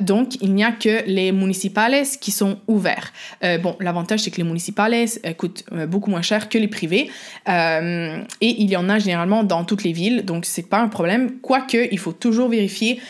Donc, 0.00 0.36
il 0.42 0.54
n'y 0.54 0.64
a 0.64 0.72
que 0.72 1.04
les 1.06 1.32
municipales 1.32 2.04
qui 2.20 2.30
sont 2.30 2.58
ouverts. 2.68 3.12
bon, 3.62 3.76
l'avantage, 3.80 4.20
c'est 4.20 4.30
que 4.30 4.38
les 4.38 4.44
municipales 4.44 4.94
coûtent 5.36 5.64
beaucoup 5.88 6.10
moins 6.10 6.22
cher 6.22 6.48
que 6.48 6.58
les 6.58 6.68
privés. 6.68 7.10
et 7.48 8.24
il 8.40 8.70
y 8.70 8.76
en 8.76 8.88
a 8.88 8.98
généralement 8.98 9.44
dans 9.44 9.64
toutes 9.64 9.82
les 9.82 9.92
villes, 9.92 10.24
donc 10.24 10.44
c'est 10.44 10.68
pas 10.68 10.78
un 10.78 10.88
problème. 10.88 11.38
Quoique, 11.40 11.88
il 11.90 11.98
faut 11.98 12.12
toujours 12.12 12.48
vérifier 12.48 13.00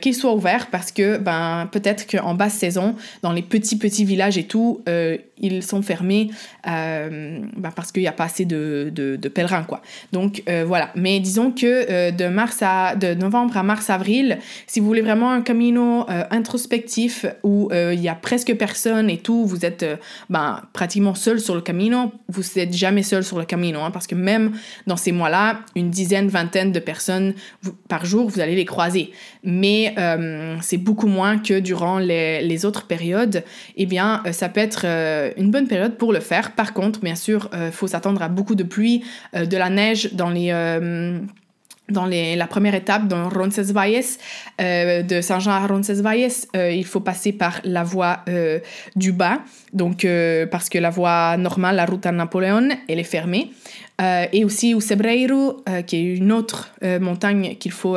qu'ils 0.00 0.14
soient 0.14 0.34
ouverts 0.34 0.68
parce 0.70 0.92
que 0.92 1.18
ben, 1.18 1.68
peut-être 1.72 2.06
qu'en 2.06 2.34
basse 2.34 2.54
saison, 2.54 2.94
dans 3.22 3.32
les 3.32 3.42
petits, 3.42 3.78
petits 3.78 4.04
villages 4.04 4.38
et 4.38 4.44
tout, 4.44 4.82
ils 5.38 5.62
sont 5.62 5.82
fermés. 5.82 6.30
Ben, 6.64 7.70
parce 7.74 7.92
qu'il 7.92 8.02
n'y 8.02 8.08
a 8.08 8.12
pas 8.12 8.24
assez 8.24 8.44
de, 8.44 8.90
de, 8.94 9.28
pèlerins, 9.28 9.64
quoi. 9.64 9.82
Donc 10.12 10.42
euh, 10.48 10.64
voilà. 10.66 10.90
Mais 10.94 11.20
disons 11.20 11.50
que 11.50 11.66
euh, 11.66 12.10
de, 12.10 12.26
mars 12.26 12.58
à, 12.62 12.94
de 12.96 13.14
novembre 13.14 13.56
à 13.56 13.62
mars-avril, 13.62 14.38
si 14.66 14.80
vous 14.80 14.86
voulez 14.86 15.02
vraiment 15.02 15.30
un 15.30 15.42
camino 15.42 15.87
euh, 16.08 16.24
introspectif 16.30 17.26
où 17.42 17.70
il 17.72 18.00
y 18.00 18.08
a 18.08 18.14
presque 18.14 18.54
personne 18.56 19.10
et 19.10 19.18
tout, 19.18 19.44
vous 19.44 19.64
êtes 19.64 19.84
ben, 20.30 20.62
pratiquement 20.72 21.14
seul 21.14 21.40
sur 21.40 21.54
le 21.54 21.60
camino, 21.60 22.12
vous 22.28 22.42
n'êtes 22.56 22.74
jamais 22.74 23.02
seul 23.02 23.24
sur 23.24 23.38
le 23.38 23.44
camino, 23.44 23.80
hein, 23.80 23.90
parce 23.90 24.06
que 24.06 24.14
même 24.14 24.52
dans 24.86 24.96
ces 24.96 25.12
mois-là, 25.12 25.60
une 25.74 25.90
dizaine, 25.90 26.28
vingtaine 26.28 26.72
de 26.72 26.80
personnes 26.80 27.34
par 27.88 28.04
jour, 28.04 28.28
vous 28.28 28.40
allez 28.40 28.56
les 28.56 28.64
croiser. 28.64 29.12
Mais 29.44 29.94
c'est 30.60 30.78
beaucoup 30.78 31.06
moins 31.06 31.38
que 31.38 31.58
durant 31.60 31.98
les, 31.98 32.42
les 32.42 32.64
autres 32.64 32.86
périodes. 32.86 33.44
Eh 33.76 33.86
bien, 33.86 34.22
ça 34.32 34.48
peut 34.48 34.60
être 34.60 34.84
une 35.36 35.50
bonne 35.50 35.68
période 35.68 35.96
pour 35.96 36.12
le 36.12 36.20
faire. 36.20 36.52
Par 36.52 36.72
contre, 36.72 37.00
bien 37.00 37.14
sûr, 37.14 37.48
il 37.52 37.58
euh, 37.58 37.72
faut 37.72 37.86
s'attendre 37.86 38.22
à 38.22 38.28
beaucoup 38.28 38.54
de 38.54 38.62
pluie, 38.62 39.04
euh, 39.34 39.46
de 39.46 39.56
la 39.56 39.70
neige 39.70 40.14
dans 40.14 40.30
les 40.30 40.50
euh, 40.52 41.20
dans 41.90 42.06
la 42.06 42.46
première 42.46 42.74
étape, 42.74 43.08
dans 43.08 43.28
Roncesvalles, 43.28 44.04
euh, 44.60 45.02
de 45.02 45.20
Saint-Jean 45.20 45.52
à 45.52 45.66
Roncesvalles, 45.66 46.30
euh, 46.56 46.70
il 46.70 46.84
faut 46.84 47.00
passer 47.00 47.32
par 47.32 47.60
la 47.64 47.84
voie 47.84 48.24
du 48.96 49.12
bas, 49.12 49.38
donc 49.72 50.06
parce 50.50 50.68
que 50.68 50.78
la 50.78 50.90
voie 50.90 51.36
normale, 51.36 51.76
la 51.76 51.86
route 51.86 52.04
à 52.06 52.12
Napoléon, 52.12 52.68
elle 52.88 52.98
est 52.98 53.04
fermée. 53.04 53.50
et 54.00 54.44
aussi 54.44 54.74
au 54.74 54.80
Sebreiro, 54.80 55.64
qui 55.86 55.96
est 55.96 56.16
une 56.16 56.32
autre 56.32 56.72
montagne 57.00 57.56
qu'il 57.56 57.72
faut 57.72 57.96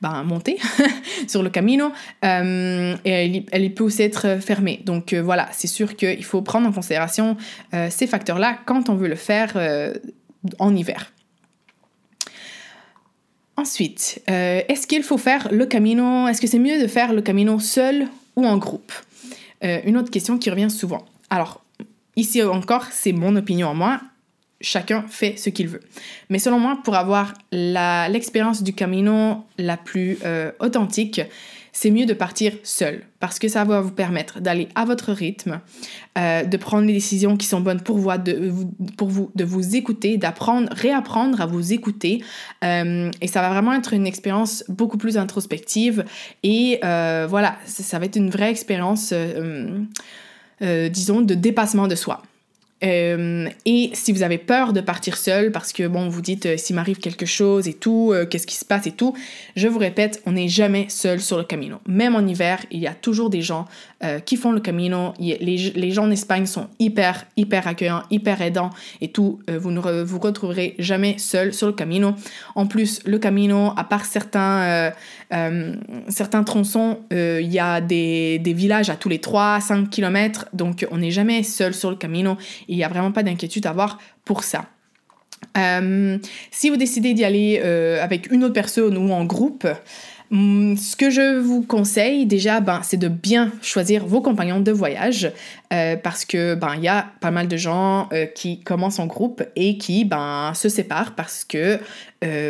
ben, 0.00 0.22
monter 0.24 0.56
sur 1.28 1.42
le 1.42 1.50
Camino, 1.50 1.92
elle, 2.22 2.98
elle, 3.04 3.74
peut 3.74 3.84
aussi 3.84 4.02
être 4.02 4.40
fermée. 4.40 4.80
Donc 4.84 5.14
voilà, 5.14 5.48
c'est 5.52 5.68
sûr 5.68 5.96
qu'il 5.96 6.24
faut 6.24 6.42
prendre 6.42 6.68
en 6.68 6.72
considération 6.72 7.36
ces 7.90 8.06
facteurs-là 8.06 8.58
quand 8.66 8.88
on 8.88 8.94
veut 8.94 9.08
le 9.08 9.16
faire 9.16 9.56
en 10.58 10.74
hiver. 10.74 11.12
Ensuite, 13.60 14.22
euh, 14.30 14.62
est-ce 14.68 14.86
qu'il 14.86 15.02
faut 15.02 15.18
faire 15.18 15.48
le 15.52 15.66
camino? 15.66 16.26
Est-ce 16.28 16.40
que 16.40 16.46
c'est 16.46 16.58
mieux 16.58 16.80
de 16.80 16.86
faire 16.86 17.12
le 17.12 17.20
camino 17.20 17.58
seul 17.58 18.08
ou 18.34 18.46
en 18.46 18.56
groupe? 18.56 18.90
Euh, 19.62 19.80
Une 19.84 19.98
autre 19.98 20.10
question 20.10 20.38
qui 20.38 20.48
revient 20.48 20.70
souvent. 20.70 21.04
Alors, 21.28 21.62
ici 22.16 22.42
encore, 22.42 22.86
c'est 22.90 23.12
mon 23.12 23.36
opinion 23.36 23.68
en 23.68 23.74
moi. 23.74 24.00
Chacun 24.62 25.04
fait 25.10 25.36
ce 25.36 25.50
qu'il 25.50 25.68
veut. 25.68 25.82
Mais 26.30 26.38
selon 26.38 26.58
moi, 26.58 26.78
pour 26.82 26.94
avoir 26.94 27.34
l'expérience 27.52 28.62
du 28.62 28.72
camino 28.72 29.44
la 29.58 29.76
plus 29.76 30.16
euh, 30.24 30.52
authentique, 30.58 31.20
c'est 31.72 31.90
mieux 31.90 32.06
de 32.06 32.14
partir 32.14 32.52
seul 32.62 33.02
parce 33.20 33.38
que 33.38 33.48
ça 33.48 33.64
va 33.64 33.80
vous 33.80 33.92
permettre 33.92 34.40
d'aller 34.40 34.68
à 34.74 34.84
votre 34.84 35.12
rythme, 35.12 35.60
euh, 36.18 36.42
de 36.42 36.56
prendre 36.56 36.86
les 36.86 36.94
décisions 36.94 37.36
qui 37.36 37.46
sont 37.46 37.60
bonnes 37.60 37.80
pour 37.80 37.98
vous, 37.98 38.10
de, 38.16 38.52
pour 38.96 39.08
vous, 39.08 39.76
écouter, 39.76 40.16
d'apprendre, 40.16 40.68
réapprendre 40.72 41.40
à 41.40 41.46
vous 41.46 41.72
écouter. 41.72 42.22
Euh, 42.64 43.10
et 43.20 43.26
ça 43.26 43.42
va 43.42 43.50
vraiment 43.50 43.74
être 43.74 43.92
une 43.92 44.06
expérience 44.06 44.64
beaucoup 44.68 44.98
plus 44.98 45.18
introspective. 45.18 46.04
Et 46.42 46.80
euh, 46.84 47.26
voilà, 47.28 47.56
ça 47.66 47.98
va 47.98 48.06
être 48.06 48.16
une 48.16 48.30
vraie 48.30 48.50
expérience, 48.50 49.12
disons, 50.60 51.20
de 51.20 51.34
dépassement 51.34 51.88
de 51.88 51.94
soi. 51.94 52.22
Euh, 52.82 53.48
et 53.66 53.90
si 53.92 54.12
vous 54.12 54.22
avez 54.22 54.38
peur 54.38 54.72
de 54.72 54.80
partir 54.80 55.16
seul 55.16 55.52
parce 55.52 55.72
que 55.72 55.86
bon, 55.86 56.08
vous 56.08 56.22
dites 56.22 56.58
s'il 56.58 56.76
m'arrive 56.76 56.98
quelque 56.98 57.26
chose 57.26 57.68
et 57.68 57.74
tout, 57.74 58.14
qu'est-ce 58.30 58.46
qui 58.46 58.56
se 58.56 58.64
passe 58.64 58.86
et 58.86 58.92
tout, 58.92 59.14
je 59.56 59.68
vous 59.68 59.78
répète, 59.78 60.22
on 60.26 60.32
n'est 60.32 60.48
jamais 60.48 60.86
seul 60.88 61.20
sur 61.20 61.36
le 61.36 61.44
Camino. 61.44 61.78
Même 61.86 62.14
en 62.14 62.26
hiver, 62.26 62.64
il 62.70 62.80
y 62.80 62.86
a 62.86 62.94
toujours 62.94 63.30
des 63.30 63.42
gens 63.42 63.66
qui 64.24 64.36
font 64.36 64.52
le 64.52 64.60
Camino. 64.60 65.12
Les, 65.18 65.90
gens 65.90 66.04
en 66.04 66.10
Espagne 66.10 66.46
sont 66.46 66.68
hyper, 66.78 67.26
hyper 67.36 67.66
accueillants, 67.66 68.02
hyper 68.10 68.40
aidants 68.40 68.70
et 69.00 69.08
tout. 69.08 69.40
vous 69.48 69.70
ne 69.70 70.02
vous 70.02 70.18
retrouverez 70.18 70.74
jamais 70.78 71.18
seul 71.18 71.52
sur 71.52 71.66
le 71.66 71.74
Camino. 71.74 72.14
En 72.54 72.66
plus, 72.66 73.00
le 73.04 73.18
Camino, 73.18 73.72
à 73.76 73.84
part 73.84 74.06
certains, 74.06 74.92
certains 76.08 76.44
tronçons, 76.44 77.00
il 77.10 77.52
y 77.52 77.58
a 77.58 77.82
des, 77.82 78.38
des 78.38 78.52
villages 78.54 78.88
à 78.88 78.96
tous 78.96 79.10
les 79.10 79.18
3-5 79.18 79.88
km, 79.90 80.46
donc 80.54 80.86
on 80.90 80.98
n'est 80.98 81.10
jamais 81.10 81.42
seul 81.42 81.74
sur 81.74 81.90
le 81.90 81.96
Camino. 81.96 82.38
Il 82.68 82.76
n'y 82.76 82.84
a 82.84 82.88
vraiment 82.88 83.12
pas 83.12 83.22
d'inquiétude 83.22 83.66
à 83.66 83.70
avoir 83.70 83.98
pour 84.24 84.44
ça. 84.44 84.66
Euh, 85.56 86.18
si 86.50 86.70
vous 86.70 86.76
décidez 86.76 87.14
d'y 87.14 87.24
aller 87.24 87.60
euh, 87.64 88.02
avec 88.02 88.30
une 88.30 88.44
autre 88.44 88.54
personne 88.54 88.96
ou 88.96 89.12
en 89.12 89.24
groupe, 89.24 89.66
ce 90.32 90.96
que 90.96 91.10
je 91.10 91.38
vous 91.38 91.62
conseille 91.62 92.26
déjà, 92.26 92.60
ben, 92.60 92.80
c'est 92.82 92.96
de 92.96 93.08
bien 93.08 93.52
choisir 93.62 94.06
vos 94.06 94.20
compagnons 94.20 94.60
de 94.60 94.70
voyage 94.70 95.32
euh, 95.72 95.96
parce 95.96 96.24
que 96.24 96.54
ben 96.54 96.74
il 96.76 96.82
y 96.82 96.88
a 96.88 97.06
pas 97.20 97.30
mal 97.30 97.48
de 97.48 97.56
gens 97.56 98.08
qui 98.34 98.60
commencent 98.60 98.98
en 98.98 99.06
groupe 99.06 99.42
et 99.56 99.78
qui 99.78 100.04
ben 100.04 100.52
se 100.54 100.68
séparent 100.68 101.14
parce 101.14 101.44
que 101.44 101.78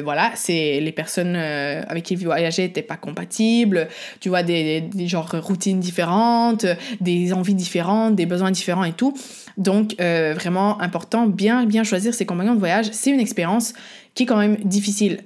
voilà 0.02 0.32
c'est 0.34 0.80
les 0.80 0.92
personnes 0.92 1.37
avec 1.37 2.04
qui 2.04 2.14
ils 2.14 2.25
voyageaient 2.25 2.62
n'étaient 2.62 2.82
pas 2.82 2.96
compatibles, 2.96 3.88
tu 4.20 4.28
vois 4.28 4.42
des, 4.42 4.80
des, 4.80 5.08
routines 5.16 5.80
différentes, 5.80 6.66
des 7.00 7.32
envies 7.32 7.54
différentes, 7.54 8.14
des 8.14 8.26
besoins 8.26 8.50
différents 8.50 8.84
et 8.84 8.92
tout. 8.92 9.14
Donc, 9.56 9.94
euh, 10.00 10.32
vraiment 10.34 10.80
important, 10.80 11.26
bien, 11.26 11.66
bien 11.66 11.84
choisir 11.84 12.14
ses 12.14 12.26
compagnons 12.26 12.54
de 12.54 12.58
voyage. 12.58 12.87
C'est 12.92 13.10
une 13.10 13.20
expérience 13.20 13.75
qui 14.14 14.25
est 14.25 14.26
quand 14.26 14.38
même 14.38 14.56
difficile 14.64 15.20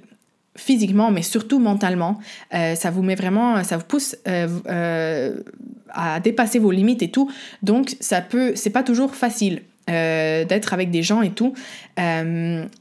physiquement, 0.55 1.11
mais 1.11 1.21
surtout 1.21 1.59
mentalement. 1.59 2.19
Euh, 2.53 2.75
ça 2.75 2.91
vous 2.91 3.03
met 3.03 3.15
vraiment, 3.15 3.63
ça 3.63 3.77
vous 3.77 3.85
pousse 3.85 4.15
euh, 4.27 5.39
à 5.89 6.19
dépasser 6.19 6.59
vos 6.59 6.71
limites 6.71 7.01
et 7.01 7.11
tout. 7.11 7.29
Donc, 7.61 7.95
ça 7.99 8.21
peut, 8.21 8.53
c'est 8.55 8.69
pas 8.69 8.83
toujours 8.83 9.15
facile. 9.15 9.61
D'être 9.87 10.73
avec 10.73 10.89
des 10.91 11.03
gens 11.03 11.21
et 11.21 11.31
tout. 11.31 11.53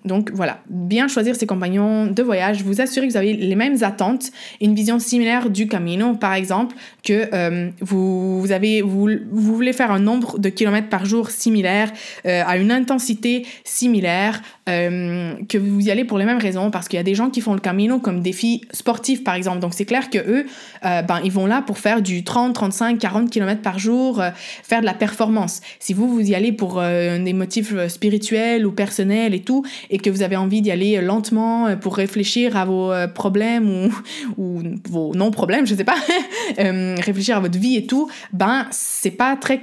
donc 0.05 0.31
voilà, 0.33 0.61
bien 0.69 1.09
choisir 1.09 1.37
ses 1.37 1.47
compagnons 1.47 2.07
de 2.07 2.23
voyage, 2.23 2.63
vous 2.63 2.81
assurer 2.81 3.07
que 3.07 3.13
vous 3.13 3.19
avez 3.19 3.35
les 3.35 3.55
mêmes 3.55 3.83
attentes, 3.83 4.31
une 4.61 4.75
vision 4.75 4.99
similaire 4.99 5.51
du 5.51 5.69
Camino, 5.69 6.15
par 6.15 6.35
exemple, 6.35 6.75
que 7.03 7.29
euh, 7.33 7.71
vous, 7.81 8.47
avez, 8.51 8.83
vous, 8.83 9.09
vous, 9.31 9.55
voulez 9.55 9.73
faire 9.73 9.91
un 9.91 9.99
nombre 9.99 10.39
de 10.39 10.49
kilomètres 10.49 10.89
par 10.89 11.05
jour 11.05 11.31
similaire, 11.31 11.93
euh, 12.27 12.43
à 12.47 12.57
une 12.57 12.73
intensité 12.73 13.47
similaire, 13.65 14.41
euh, 14.69 15.35
que 15.49 15.59
vous 15.59 15.81
y 15.81 15.91
allez 15.91 16.05
pour 16.05 16.19
les 16.19 16.25
mêmes 16.25 16.39
raisons, 16.39 16.71
parce 16.71 16.89
qu'il 16.89 16.97
y 16.97 17.01
a 17.01 17.05
des 17.05 17.15
gens 17.15 17.31
qui 17.31 17.41
font 17.41 17.55
le 17.55 17.61
Camino 17.61 17.99
comme 17.99 18.21
défi 18.21 18.63
sportif, 18.73 19.25
par 19.25 19.35
exemple. 19.35 19.59
Donc 19.59 19.75
c'est 19.75 19.85
clair 19.85 20.11
que 20.11 20.19
eux, 20.19 20.47
ben, 20.83 21.21
ils 21.25 21.33
vont 21.33 21.47
là 21.47 21.63
pour 21.63 21.79
faire 21.79 22.03
du 22.03 22.25
30, 22.25 22.55
35, 22.55 22.99
40 22.99 23.31
kilomètres 23.31 23.63
par 23.63 23.79
jour, 23.79 24.23
faire 24.63 24.81
de 24.81 24.87
la 24.87 24.95
performance. 24.95 25.61
Si 25.79 25.93
vous, 25.93 26.09
vous 26.09 26.21
y 26.21 26.35
allez 26.35 26.53
pour 26.53 26.83
des 27.19 27.33
motifs 27.33 27.75
spirituels 27.89 28.67
ou 28.67 28.73
personnels 28.73 29.35
et 29.35 29.41
tout, 29.41 29.65
et 29.91 29.99
que 29.99 30.11
vous 30.11 30.23
avez 30.23 30.37
envie 30.37 30.63
d'y 30.63 30.71
aller 30.71 31.01
lentement 31.01 31.77
pour 31.77 31.97
réfléchir 31.97 32.57
à 32.57 32.65
vos 32.65 32.93
problèmes 33.15 33.91
ou, 34.37 34.63
vos 34.89 35.15
non-problèmes, 35.15 35.67
je 35.67 35.75
sais 35.75 35.85
pas, 35.85 35.97
réfléchir 36.59 37.37
à 37.37 37.41
votre 37.41 37.59
vie 37.59 37.77
et 37.77 37.87
tout, 37.87 38.09
ben 38.33 38.67
c'est 38.71 39.11
pas 39.11 39.37
très 39.37 39.61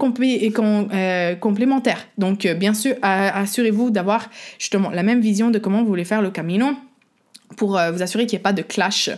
euh, 0.94 1.36
complémentaire. 1.36 2.08
Donc 2.18 2.46
euh, 2.46 2.54
bien 2.54 2.74
sûr, 2.74 2.96
assurez-vous 3.02 3.92
d'avoir 3.92 4.30
justement 4.60 4.90
la 4.90 5.04
même 5.04 5.22
vision 5.22 5.52
de 5.52 5.60
comment 5.60 5.82
vous 5.82 5.88
voulez 5.88 6.06
faire 6.06 6.22
le 6.22 6.32
camino 6.32 6.68
pour 7.55 7.77
euh, 7.77 7.91
vous 7.91 8.01
assurer 8.01 8.25
qu'il 8.25 8.38
n'y 8.38 8.41
ait 8.41 8.43
pas 8.43 8.53
de 8.53 8.62
clash 8.62 9.10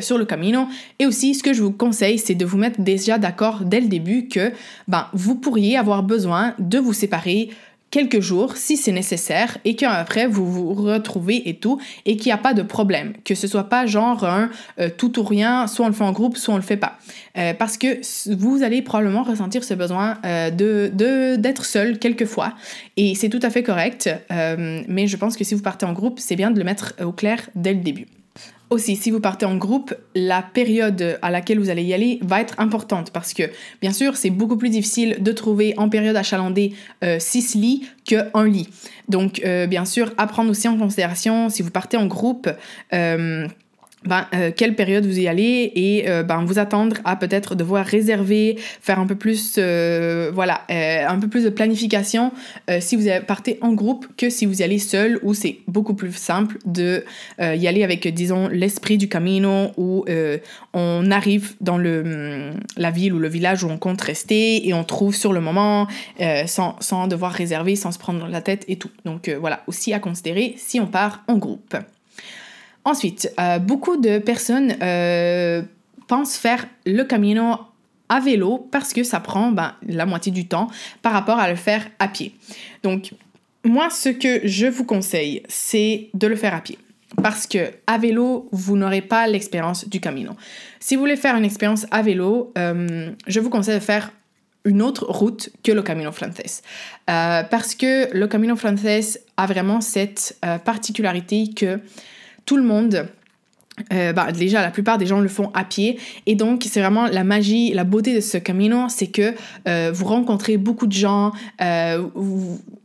sur 0.00 0.18
le 0.18 0.24
camino. 0.24 0.66
Et 0.98 1.06
aussi, 1.06 1.34
ce 1.34 1.42
que 1.42 1.52
je 1.52 1.62
vous 1.62 1.72
conseille, 1.72 2.18
c'est 2.18 2.34
de 2.34 2.44
vous 2.44 2.58
mettre 2.58 2.80
déjà 2.80 3.18
d'accord 3.18 3.60
dès 3.64 3.80
le 3.80 3.88
début 3.88 4.28
que 4.28 4.52
ben, 4.88 5.06
vous 5.12 5.34
pourriez 5.34 5.76
avoir 5.76 6.02
besoin 6.02 6.54
de 6.58 6.78
vous 6.78 6.92
séparer 6.92 7.50
quelques 7.92 8.20
jours 8.20 8.56
si 8.56 8.76
c'est 8.76 8.90
nécessaire 8.90 9.58
et 9.64 9.76
qu'après 9.76 10.26
vous 10.26 10.50
vous 10.50 10.74
retrouvez 10.74 11.48
et 11.48 11.54
tout 11.54 11.80
et 12.06 12.16
qu'il 12.16 12.26
n'y 12.26 12.32
a 12.32 12.38
pas 12.38 12.54
de 12.54 12.62
problème. 12.62 13.12
Que 13.24 13.36
ce 13.36 13.46
soit 13.46 13.68
pas 13.68 13.86
genre 13.86 14.24
un 14.24 14.50
euh, 14.80 14.88
tout 14.96 15.20
ou 15.20 15.22
rien, 15.22 15.68
soit 15.68 15.84
on 15.84 15.88
le 15.88 15.94
fait 15.94 16.02
en 16.02 16.10
groupe, 16.10 16.36
soit 16.36 16.54
on 16.54 16.56
le 16.56 16.62
fait 16.64 16.76
pas. 16.76 16.98
Euh, 17.38 17.54
parce 17.54 17.76
que 17.76 18.00
vous 18.34 18.64
allez 18.64 18.82
probablement 18.82 19.22
ressentir 19.22 19.62
ce 19.62 19.74
besoin 19.74 20.18
euh, 20.24 20.50
de 20.50 20.90
d'être 21.36 21.64
seul 21.64 21.98
quelquefois 21.98 22.54
et 22.96 23.14
c'est 23.14 23.28
tout 23.28 23.40
à 23.42 23.50
fait 23.50 23.62
correct. 23.62 24.10
mais 24.30 25.06
je 25.06 25.16
pense 25.16 25.36
que 25.36 25.44
si 25.44 25.54
vous 25.54 25.62
partez 25.62 25.86
en 25.86 25.92
groupe, 25.92 26.18
c'est 26.18 26.36
bien 26.36 26.50
de 26.50 26.58
le 26.58 26.64
mettre 26.64 26.94
au 27.04 27.12
clair 27.12 27.50
dès 27.54 27.74
le 27.74 27.80
début. 27.80 28.06
Aussi, 28.72 28.96
si 28.96 29.10
vous 29.10 29.20
partez 29.20 29.44
en 29.44 29.56
groupe, 29.56 29.94
la 30.14 30.40
période 30.40 31.18
à 31.20 31.30
laquelle 31.30 31.58
vous 31.58 31.68
allez 31.68 31.82
y 31.82 31.92
aller 31.92 32.18
va 32.22 32.40
être 32.40 32.58
importante 32.58 33.10
parce 33.10 33.34
que, 33.34 33.42
bien 33.82 33.92
sûr, 33.92 34.16
c'est 34.16 34.30
beaucoup 34.30 34.56
plus 34.56 34.70
difficile 34.70 35.18
de 35.20 35.30
trouver 35.32 35.74
en 35.76 35.90
période 35.90 36.16
achalandée 36.16 36.72
6 37.02 37.56
euh, 37.56 37.60
lits 37.60 37.86
qu'un 38.06 38.46
lit. 38.46 38.70
Donc, 39.10 39.42
euh, 39.44 39.66
bien 39.66 39.84
sûr, 39.84 40.14
à 40.16 40.26
prendre 40.26 40.50
aussi 40.50 40.68
en 40.68 40.78
considération, 40.78 41.50
si 41.50 41.60
vous 41.60 41.70
partez 41.70 41.98
en 41.98 42.06
groupe, 42.06 42.48
euh, 42.94 43.46
ben, 44.04 44.26
euh, 44.34 44.50
quelle 44.54 44.74
période 44.74 45.06
vous 45.06 45.18
y 45.18 45.28
allez 45.28 45.70
et 45.74 46.08
euh, 46.08 46.22
ben, 46.22 46.44
vous 46.44 46.58
attendre 46.58 46.96
à 47.04 47.16
peut-être 47.16 47.54
devoir 47.54 47.84
réserver, 47.84 48.56
faire 48.80 48.98
un 48.98 49.06
peu 49.06 49.14
plus, 49.14 49.56
euh, 49.58 50.30
voilà, 50.34 50.62
un 50.68 51.18
peu 51.18 51.28
plus 51.28 51.44
de 51.44 51.50
planification 51.50 52.32
si 52.80 52.96
vous 52.96 53.08
partez 53.26 53.58
en 53.60 53.72
groupe 53.72 54.06
que 54.16 54.30
si 54.30 54.46
vous 54.46 54.60
y 54.60 54.64
allez 54.64 54.78
seul 54.78 55.18
où 55.22 55.34
c'est 55.34 55.58
beaucoup 55.66 55.94
plus 55.94 56.12
simple 56.12 56.58
de 56.64 57.04
y 57.40 57.66
aller 57.66 57.84
avec, 57.84 58.06
disons, 58.08 58.48
l'esprit 58.48 58.98
du 58.98 59.08
camino 59.08 59.72
où 59.76 60.04
on 60.72 61.10
arrive 61.10 61.54
dans 61.60 61.78
le, 61.78 62.52
la 62.76 62.90
ville 62.90 63.12
ou 63.14 63.18
le 63.18 63.28
village 63.28 63.64
où 63.64 63.68
on 63.68 63.78
compte 63.78 64.00
rester 64.00 64.66
et 64.66 64.74
on 64.74 64.84
trouve 64.84 65.14
sur 65.14 65.32
le 65.32 65.40
moment 65.40 65.86
sans, 66.46 66.76
sans 66.80 67.06
devoir 67.06 67.32
réserver, 67.32 67.76
sans 67.76 67.92
se 67.92 67.98
prendre 67.98 68.26
la 68.26 68.40
tête 68.40 68.64
et 68.68 68.76
tout. 68.76 68.90
Donc 69.04 69.28
voilà, 69.28 69.62
aussi 69.66 69.92
à 69.92 69.98
considérer 69.98 70.54
si 70.56 70.80
on 70.80 70.86
part 70.86 71.22
en 71.28 71.36
groupe. 71.36 71.76
Ensuite, 72.84 73.32
euh, 73.38 73.58
beaucoup 73.58 73.96
de 73.96 74.18
personnes 74.18 74.74
euh, 74.82 75.62
pensent 76.08 76.36
faire 76.36 76.66
le 76.84 77.04
camino 77.04 77.58
à 78.08 78.20
vélo 78.20 78.66
parce 78.70 78.92
que 78.92 79.04
ça 79.04 79.20
prend 79.20 79.52
ben, 79.52 79.74
la 79.86 80.04
moitié 80.04 80.32
du 80.32 80.48
temps 80.48 80.68
par 81.00 81.12
rapport 81.12 81.38
à 81.38 81.48
le 81.48 81.54
faire 81.54 81.86
à 81.98 82.08
pied. 82.08 82.34
Donc, 82.82 83.12
moi, 83.64 83.88
ce 83.90 84.08
que 84.08 84.46
je 84.46 84.66
vous 84.66 84.84
conseille, 84.84 85.42
c'est 85.48 86.08
de 86.14 86.26
le 86.26 86.34
faire 86.34 86.54
à 86.54 86.60
pied. 86.60 86.78
Parce 87.22 87.46
que 87.46 87.70
à 87.86 87.98
vélo, 87.98 88.48
vous 88.50 88.76
n'aurez 88.76 89.02
pas 89.02 89.28
l'expérience 89.28 89.88
du 89.88 90.00
camino. 90.00 90.32
Si 90.80 90.96
vous 90.96 91.02
voulez 91.02 91.16
faire 91.16 91.36
une 91.36 91.44
expérience 91.44 91.86
à 91.90 92.02
vélo, 92.02 92.52
euh, 92.58 93.10
je 93.26 93.38
vous 93.38 93.50
conseille 93.50 93.78
de 93.78 93.84
faire 93.84 94.12
une 94.64 94.82
autre 94.82 95.06
route 95.08 95.50
que 95.62 95.72
le 95.72 95.82
Camino 95.82 96.12
Frances. 96.12 96.62
parce 97.06 97.74
que 97.74 98.16
le 98.16 98.28
Camino 98.28 98.54
Frances 98.54 99.18
a 99.36 99.46
vraiment 99.46 99.80
cette 99.80 100.38
particularité 100.64 101.50
que 101.52 101.80
tout 102.44 102.56
le 102.56 102.62
monde 102.62 103.08
euh, 103.92 104.12
bah, 104.12 104.32
déjà, 104.32 104.60
la 104.60 104.70
plupart 104.70 104.98
des 104.98 105.06
gens 105.06 105.20
le 105.20 105.28
font 105.28 105.50
à 105.54 105.64
pied. 105.64 105.98
Et 106.26 106.34
donc, 106.34 106.64
c'est 106.68 106.80
vraiment 106.80 107.06
la 107.06 107.24
magie, 107.24 107.72
la 107.72 107.84
beauté 107.84 108.14
de 108.14 108.20
ce 108.20 108.36
camino, 108.36 108.86
c'est 108.88 109.06
que 109.06 109.34
euh, 109.66 109.90
vous 109.92 110.04
rencontrez 110.04 110.56
beaucoup 110.56 110.86
de 110.86 110.92
gens 110.92 111.32
euh, 111.60 112.02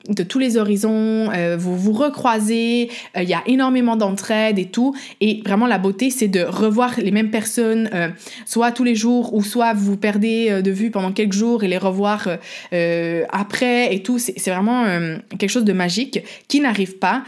de 0.08 0.24
tous 0.24 0.40
les 0.40 0.58
horizons, 0.58 1.30
vous 1.58 1.78
vous 1.78 1.94
recroisez, 1.94 2.90
il 3.16 3.24
y 3.30 3.34
a 3.34 3.44
énormément 3.46 3.96
d'entraide 3.96 4.60
et 4.60 4.66
tout. 4.66 4.96
Et 5.22 5.42
vraiment, 5.46 5.68
la 5.68 5.78
beauté, 5.78 6.10
c'est 6.10 6.28
de 6.28 6.42
revoir 6.42 6.94
les 6.98 7.12
mêmes 7.12 7.32
personnes, 7.32 7.90
soit 8.46 8.72
tous 8.72 8.84
les 8.84 8.96
jours, 8.96 9.34
ou 9.34 9.44
soit 9.44 9.74
vous 9.74 9.98
perdez 9.98 10.62
de 10.62 10.72
vue 10.72 10.92
pendant 10.92 11.12
quelques 11.12 11.34
jours 11.34 11.64
et 11.64 11.68
les 11.68 11.78
revoir 11.78 12.28
après 13.32 13.94
et 13.94 14.04
tout. 14.04 14.20
C'est 14.20 14.50
vraiment 14.50 14.86
quelque 15.38 15.50
chose 15.50 15.66
de 15.66 15.74
magique 15.74 16.20
qui 16.48 16.60
n'arrive 16.60 16.98
pas 16.98 17.24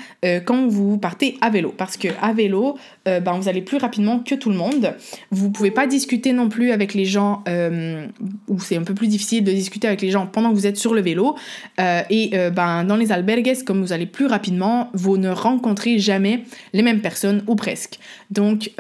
quand 0.46 0.68
vous 0.68 0.98
partez 0.98 1.38
à 1.42 1.50
vélo. 1.50 1.74
Parce 1.78 1.98
que 1.98 2.08
à 2.22 2.34
vélo, 2.34 2.78
ben, 3.06 3.34
vous 3.40 3.48
allez 3.50 3.62
plus 3.62 3.78
rapidement 3.78 4.20
que 4.20 4.36
tout 4.36 4.50
le 4.50 4.56
monde. 4.56 4.94
Vous 5.32 5.50
pouvez 5.52 5.72
pas 5.72 5.88
discuter 5.88 6.34
non 6.34 6.50
plus 6.50 6.72
avec 6.72 6.94
les 6.94 7.06
gens, 7.06 7.44
euh, 7.48 8.08
ou 8.48 8.60
c'est 8.60 8.78
un 8.78 8.84
peu 8.84 8.94
plus 8.94 9.08
difficile 9.08 9.44
de 9.44 9.52
discuter 9.52 9.88
avec 9.88 10.02
les 10.02 10.12
gens 10.12 10.28
pendant 10.28 10.50
que 10.50 10.56
vous 10.56 10.68
êtes 10.68 10.78
sur 10.78 10.94
le 10.94 11.02
vélo. 11.02 11.36
Euh, 11.80 12.02
et 12.10 12.32
euh, 12.34 12.50
ben, 12.70 12.84
dans 12.84 12.96
les 12.96 13.12
albergues, 13.12 13.64
comme 13.64 13.82
vous 13.82 13.94
allez 13.94 14.06
plus 14.06 14.28
rapidement, 14.28 14.90
vous 14.94 15.18
ne 15.18 15.30
rencontrez 15.30 15.98
jamais 15.98 16.44
les 16.74 16.84
mêmes 16.84 17.02
personnes, 17.02 17.44
ou 17.48 17.56
presque. 17.56 18.00
Donc, 18.30 18.72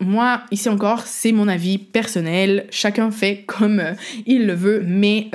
moi, 0.00 0.42
ici 0.52 0.68
encore, 0.68 1.02
c'est 1.06 1.32
mon 1.32 1.48
avis 1.48 1.78
personnel. 1.78 2.66
Chacun 2.70 3.10
fait 3.10 3.42
comme 3.46 3.82
il 4.26 4.46
le 4.46 4.54
veut, 4.54 4.82
mais 4.86 5.30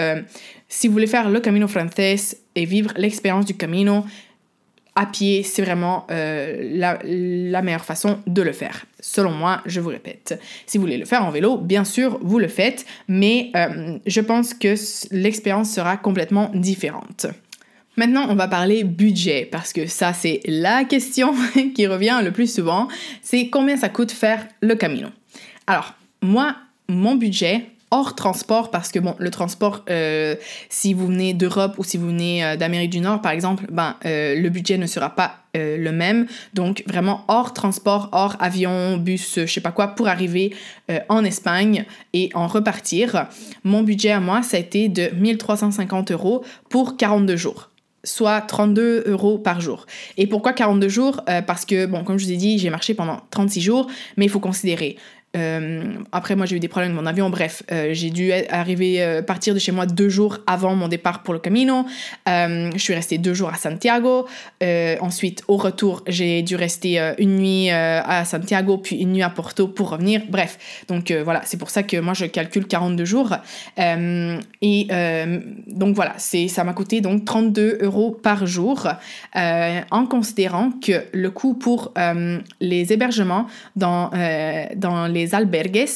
si 0.70 0.88
vous 0.88 0.94
voulez 0.94 1.08
faire 1.08 1.30
le 1.30 1.42
Camino 1.42 1.68
Frances 1.68 2.36
et 2.56 2.66
vivre 2.66 2.92
l'expérience 2.96 3.46
du 3.46 3.56
Camino, 3.56 4.06
à 4.96 5.06
pied, 5.06 5.44
c'est 5.44 5.62
vraiment 5.62 6.06
euh, 6.12 6.70
la, 6.74 7.62
meilleure 7.62 7.86
façon 7.86 8.20
de 8.28 8.42
le 8.42 8.52
faire. 8.52 8.86
Selon 9.00 9.32
moi, 9.32 9.62
je 9.66 9.80
vous 9.80 9.90
répète. 9.90 10.40
Si 10.66 10.78
vous 10.78 10.84
voulez 10.84 10.98
le 10.98 11.06
faire 11.06 11.26
en 11.26 11.32
vélo, 11.32 11.58
bien 11.58 11.86
sûr, 11.86 12.20
vous 12.22 12.40
le 12.40 12.50
faites, 12.50 12.86
mais 13.08 13.52
euh, 13.56 13.98
je 14.06 14.22
pense 14.22 14.54
que 14.54 14.76
l'expérience 15.12 15.72
sera 15.72 15.96
complètement 15.98 16.52
différente. 16.54 17.28
Maintenant, 17.98 18.26
on 18.30 18.36
va 18.36 18.48
parler 18.48 18.84
budget, 18.84 19.48
parce 19.52 19.74
que 19.74 19.86
ça, 19.86 20.14
c'est 20.14 20.40
la 20.46 20.86
question 20.86 21.34
qui 21.76 21.88
revient 21.88 22.22
le 22.24 22.32
plus 22.32 22.54
souvent. 22.54 22.88
C'est 23.22 23.50
combien 23.50 23.78
ça 23.78 23.90
coûte 23.90 24.12
faire 24.12 24.48
le 24.62 24.76
Camino? 24.76 25.10
Alors, 25.68 25.94
moi, 26.22 26.56
mon 26.88 27.16
budget, 27.16 27.66
hors 27.92 28.16
transport 28.16 28.72
parce 28.72 28.90
que 28.90 29.00
bon 29.00 29.16
le 29.20 29.30
transport 29.30 29.84
euh, 29.90 30.36
si 30.70 30.94
vous 30.94 31.08
venez 31.08 31.34
d'Europe 31.34 31.76
ou 31.78 31.84
si 31.84 31.98
vous 31.98 32.08
venez 32.08 32.44
euh, 32.44 32.56
d'Amérique 32.56 32.90
du 32.90 33.02
Nord 33.02 33.22
par 33.22 33.34
exemple 33.34 33.66
ben 33.70 33.98
euh, 34.06 34.34
le 34.36 34.50
budget 34.50 34.78
ne 34.78 34.88
sera 34.88 35.10
pas 35.10 35.38
le 35.54 35.92
même 35.92 36.28
donc 36.54 36.82
vraiment 36.88 37.26
hors 37.28 37.52
transport 37.54 38.08
hors 38.14 38.38
avion 38.40 38.96
bus 38.96 39.40
je 39.40 39.46
sais 39.46 39.60
pas 39.60 39.74
quoi 39.74 39.90
pour 39.90 40.08
arriver 40.08 40.56
en 41.10 41.26
Espagne 41.26 41.84
et 42.14 42.30
en 42.36 42.48
repartir 42.48 43.28
mon 43.66 43.84
budget 43.84 44.12
à 44.12 44.22
moi 44.22 44.44
ça 44.44 44.56
a 44.56 44.62
été 44.62 44.88
de 44.88 45.10
1350 45.14 46.12
euros 46.12 46.46
pour 46.70 46.96
42 46.96 47.36
jours 47.36 47.71
soit 48.04 48.42
32 48.42 49.04
euros 49.08 49.38
par 49.38 49.62
jour. 49.62 49.86
Et 50.18 50.28
pourquoi 50.28 50.54
42 50.54 50.90
jours? 50.90 51.22
Parce 51.48 51.66
que, 51.66 51.86
bon, 51.86 52.04
comme 52.04 52.18
je 52.18 52.26
vous 52.26 52.32
ai 52.32 52.38
dit, 52.38 52.58
j'ai 52.60 52.70
marché 52.70 52.94
pendant 52.94 53.22
36 53.30 53.62
jours, 53.62 53.88
mais 54.18 54.26
il 54.26 54.30
faut 54.30 54.40
considérer 54.40 54.98
euh, 55.38 55.94
après, 56.12 56.36
moi, 56.36 56.46
j'ai 56.46 56.58
eu 56.58 56.60
des 56.60 56.68
problèmes 56.68 56.92
avec 56.92 57.02
mon 57.02 57.08
avion. 57.08 57.30
Bref, 57.30 57.64
euh, 57.72 57.90
j'ai 57.94 58.10
dû 58.10 58.32
arriver, 58.50 59.02
euh, 59.02 59.22
partir 59.22 59.54
de 59.54 59.60
chez 59.60 59.72
moi 59.72 59.86
deux 59.86 60.10
jours 60.10 60.40
avant 60.46 60.76
mon 60.76 60.88
départ 60.88 61.24
pour 61.24 61.34
le 61.34 61.40
Camino. 61.40 61.86
je 62.28 62.78
suis 62.78 62.94
restée 62.94 63.18
deux 63.18 63.34
jours 63.34 63.50
à 63.50 63.56
Santiago. 63.56 64.28
ensuite, 65.02 65.44
au 65.48 65.58
retour, 65.58 66.04
j'ai 66.08 66.42
dû 66.42 66.56
rester 66.56 67.14
une 67.18 67.38
nuit 67.38 67.70
à 67.70 68.26
Santiago, 68.26 68.78
puis 68.78 68.98
une 68.98 69.14
nuit 69.14 69.24
à 69.24 69.30
Porto 69.30 69.68
pour 69.68 69.90
revenir. 69.90 70.22
Bref, 70.30 70.84
donc 70.88 71.12
voilà, 71.12 71.42
c'est 71.46 71.58
pour 71.58 71.70
ça 71.70 71.84
que 71.84 71.98
moi, 71.98 72.14
je 72.14 72.26
calcule 72.26 72.68
42 72.68 73.06
jours. 73.06 73.36
et 73.78 74.88
donc 75.68 75.96
voilà, 75.96 76.16
ça 76.18 76.64
m'a 76.64 76.74
coûté 76.74 77.02
donc 77.02 77.26
32 77.26 77.80
euros 77.82 78.12
par 78.12 78.46
jour, 78.46 78.88
en 79.36 80.06
considérant 80.08 80.72
que 80.72 81.04
le 81.14 81.32
coût 81.32 81.54
pour 81.54 81.94
les 82.60 82.94
hébergements 82.94 83.48
dans, 83.76 84.10
dans 84.76 85.08
les 85.08 85.21
albergues, 85.34 85.88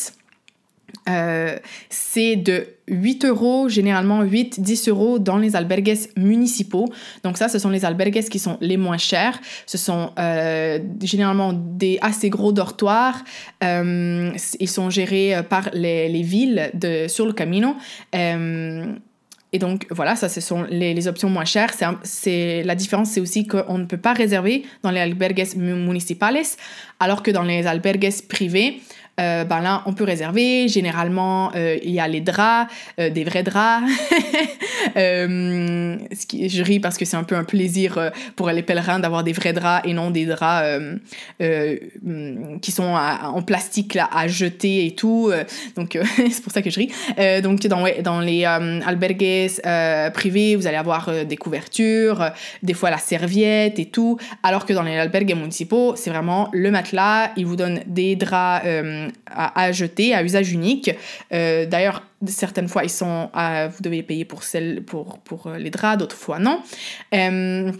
euh, 1.07 1.57
c'est 1.89 2.35
de 2.35 2.67
8 2.87 3.25
euros, 3.25 3.69
généralement 3.69 4.23
8, 4.23 4.59
10 4.59 4.89
euros 4.89 5.19
dans 5.19 5.37
les 5.37 5.55
albergues 5.55 5.95
municipaux. 6.17 6.85
Donc 7.23 7.37
ça, 7.37 7.47
ce 7.47 7.59
sont 7.59 7.69
les 7.69 7.85
albergues 7.85 8.23
qui 8.23 8.39
sont 8.39 8.57
les 8.61 8.77
moins 8.77 8.97
chers. 8.97 9.39
Ce 9.65 9.77
sont 9.77 10.11
euh, 10.17 10.79
généralement 11.01 11.53
des 11.53 11.99
assez 12.01 12.29
gros 12.29 12.51
dortoirs. 12.51 13.23
Euh, 13.63 14.31
ils 14.59 14.69
sont 14.69 14.89
gérés 14.89 15.35
par 15.47 15.69
les, 15.73 16.09
les, 16.09 16.21
villes 16.21 16.71
de, 16.73 17.07
sur 17.07 17.25
le 17.25 17.33
Camino. 17.33 17.75
et 18.13 19.59
donc 19.59 19.87
voilà, 19.89 20.15
ça 20.15 20.27
ce 20.27 20.41
sont 20.41 20.63
les, 20.69 20.93
les 20.93 21.07
options 21.07 21.29
moins 21.29 21.45
chères. 21.45 21.71
C'est 22.03 22.63
la 22.63 22.75
différence, 22.75 23.11
c'est 23.11 23.21
aussi 23.21 23.47
qu'on 23.47 23.77
ne 23.77 23.85
peut 23.85 23.97
pas 23.97 24.13
réserver 24.13 24.63
dans 24.81 24.91
les 24.91 24.99
albergues 24.99 25.45
municipales, 25.55 26.41
alors 26.99 27.21
que 27.21 27.31
dans 27.31 27.43
les 27.43 27.67
albergues 27.67 28.09
privés, 28.27 28.81
euh, 29.19 29.45
ben 29.45 29.61
là, 29.61 29.81
on 29.85 29.93
peut 29.93 30.03
réserver. 30.03 30.67
Généralement, 30.67 31.51
euh, 31.55 31.77
il 31.81 31.91
y 31.91 31.99
a 31.99 32.07
les 32.07 32.21
draps, 32.21 32.71
euh, 32.99 33.09
des 33.09 33.23
vrais 33.23 33.43
draps. 33.43 33.85
je 34.95 36.63
ris 36.63 36.79
parce 36.79 36.97
que 36.97 37.05
c'est 37.05 37.15
un 37.15 37.23
peu 37.23 37.35
un 37.35 37.43
plaisir 37.43 38.11
pour 38.35 38.49
les 38.49 38.61
pèlerins 38.61 38.99
d'avoir 38.99 39.23
des 39.23 39.31
vrais 39.31 39.53
draps 39.53 39.87
et 39.87 39.93
non 39.93 40.11
des 40.11 40.25
draps 40.25 40.65
qui 42.61 42.71
sont 42.71 42.83
en 42.93 43.41
plastique 43.41 43.93
là, 43.93 44.09
à 44.13 44.27
jeter 44.27 44.85
et 44.85 44.95
tout. 44.95 45.31
donc, 45.75 45.97
c'est 46.15 46.43
pour 46.43 46.51
ça 46.51 46.61
que 46.61 46.69
je 46.69 46.79
ris. 46.79 47.41
donc, 47.41 47.65
dans 47.67 48.19
les 48.19 48.45
albergues 48.45 49.49
privés, 50.13 50.55
vous 50.55 50.67
allez 50.67 50.77
avoir 50.77 51.25
des 51.25 51.37
couvertures, 51.37 52.31
des 52.63 52.73
fois 52.73 52.89
la 52.89 52.97
serviette 52.97 53.79
et 53.79 53.85
tout. 53.85 54.17
Alors 54.43 54.65
que 54.65 54.73
dans 54.73 54.83
les 54.83 54.97
albergues 54.97 55.35
municipaux, 55.35 55.95
c'est 55.95 56.09
vraiment 56.09 56.49
le 56.53 56.69
matelas. 56.71 57.31
Ils 57.37 57.45
vous 57.45 57.55
donnent 57.55 57.81
des 57.87 58.15
draps 58.15 58.65
à, 59.27 59.71
jeter, 59.71 60.13
à 60.13 60.23
usage 60.23 60.51
unique. 60.51 60.91
Euh, 61.33 61.65
d'ailleurs, 61.65 62.03
certaines 62.25 62.67
fois, 62.67 62.83
ils 62.83 62.89
sont, 62.89 63.29
vous 63.33 63.81
devez 63.81 64.03
payer 64.03 64.25
pour, 64.25 64.43
celles, 64.43 64.83
pour, 64.83 65.19
pour 65.19 65.47
euh, 65.47 65.57
les 65.57 65.69
draps, 65.69 65.97
d'autres 65.97 66.15
fois 66.15 66.39
non. 66.39 66.61
Euh, 67.13 67.71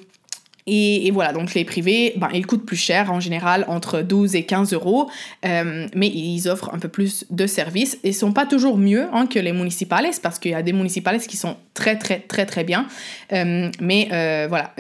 et, 0.68 1.12
voilà, 1.12 1.32
donc 1.32 1.54
les 1.54 1.64
privés, 1.64 2.14
ben, 2.18 2.30
ils 2.34 2.48
coûtent 2.48 2.66
plus 2.66 2.76
cher 2.76 3.12
en 3.12 3.20
général, 3.20 3.66
entre 3.68 4.02
12 4.02 4.36
et 4.36 4.46
15 4.46 4.74
euros, 4.74 5.12
mais 5.44 6.08
ils 6.08 6.50
offrent 6.50 6.74
un 6.74 6.80
peu 6.80 6.88
plus 6.88 7.26
de 7.30 7.46
services 7.46 8.00
et 8.04 8.12
sont 8.12 8.34
pas 8.34 8.48
toujours 8.48 8.78
mieux 8.78 9.08
hein, 9.14 9.28
que 9.28 9.38
les 9.38 9.54
municipales, 9.54 10.08
parce 10.24 10.40
qu'il 10.40 10.52
y 10.52 10.56
a 10.56 10.64
des 10.64 10.74
municipales 10.74 11.20
qui 11.20 11.38
sont 11.38 11.58
très 11.76 11.98
très 11.98 12.20
très 12.20 12.48
très 12.48 12.64
bien. 12.64 12.88
Euh, 13.32 13.70
mais 13.80 14.08
euh, 14.12 14.48
voilà, 14.50 14.74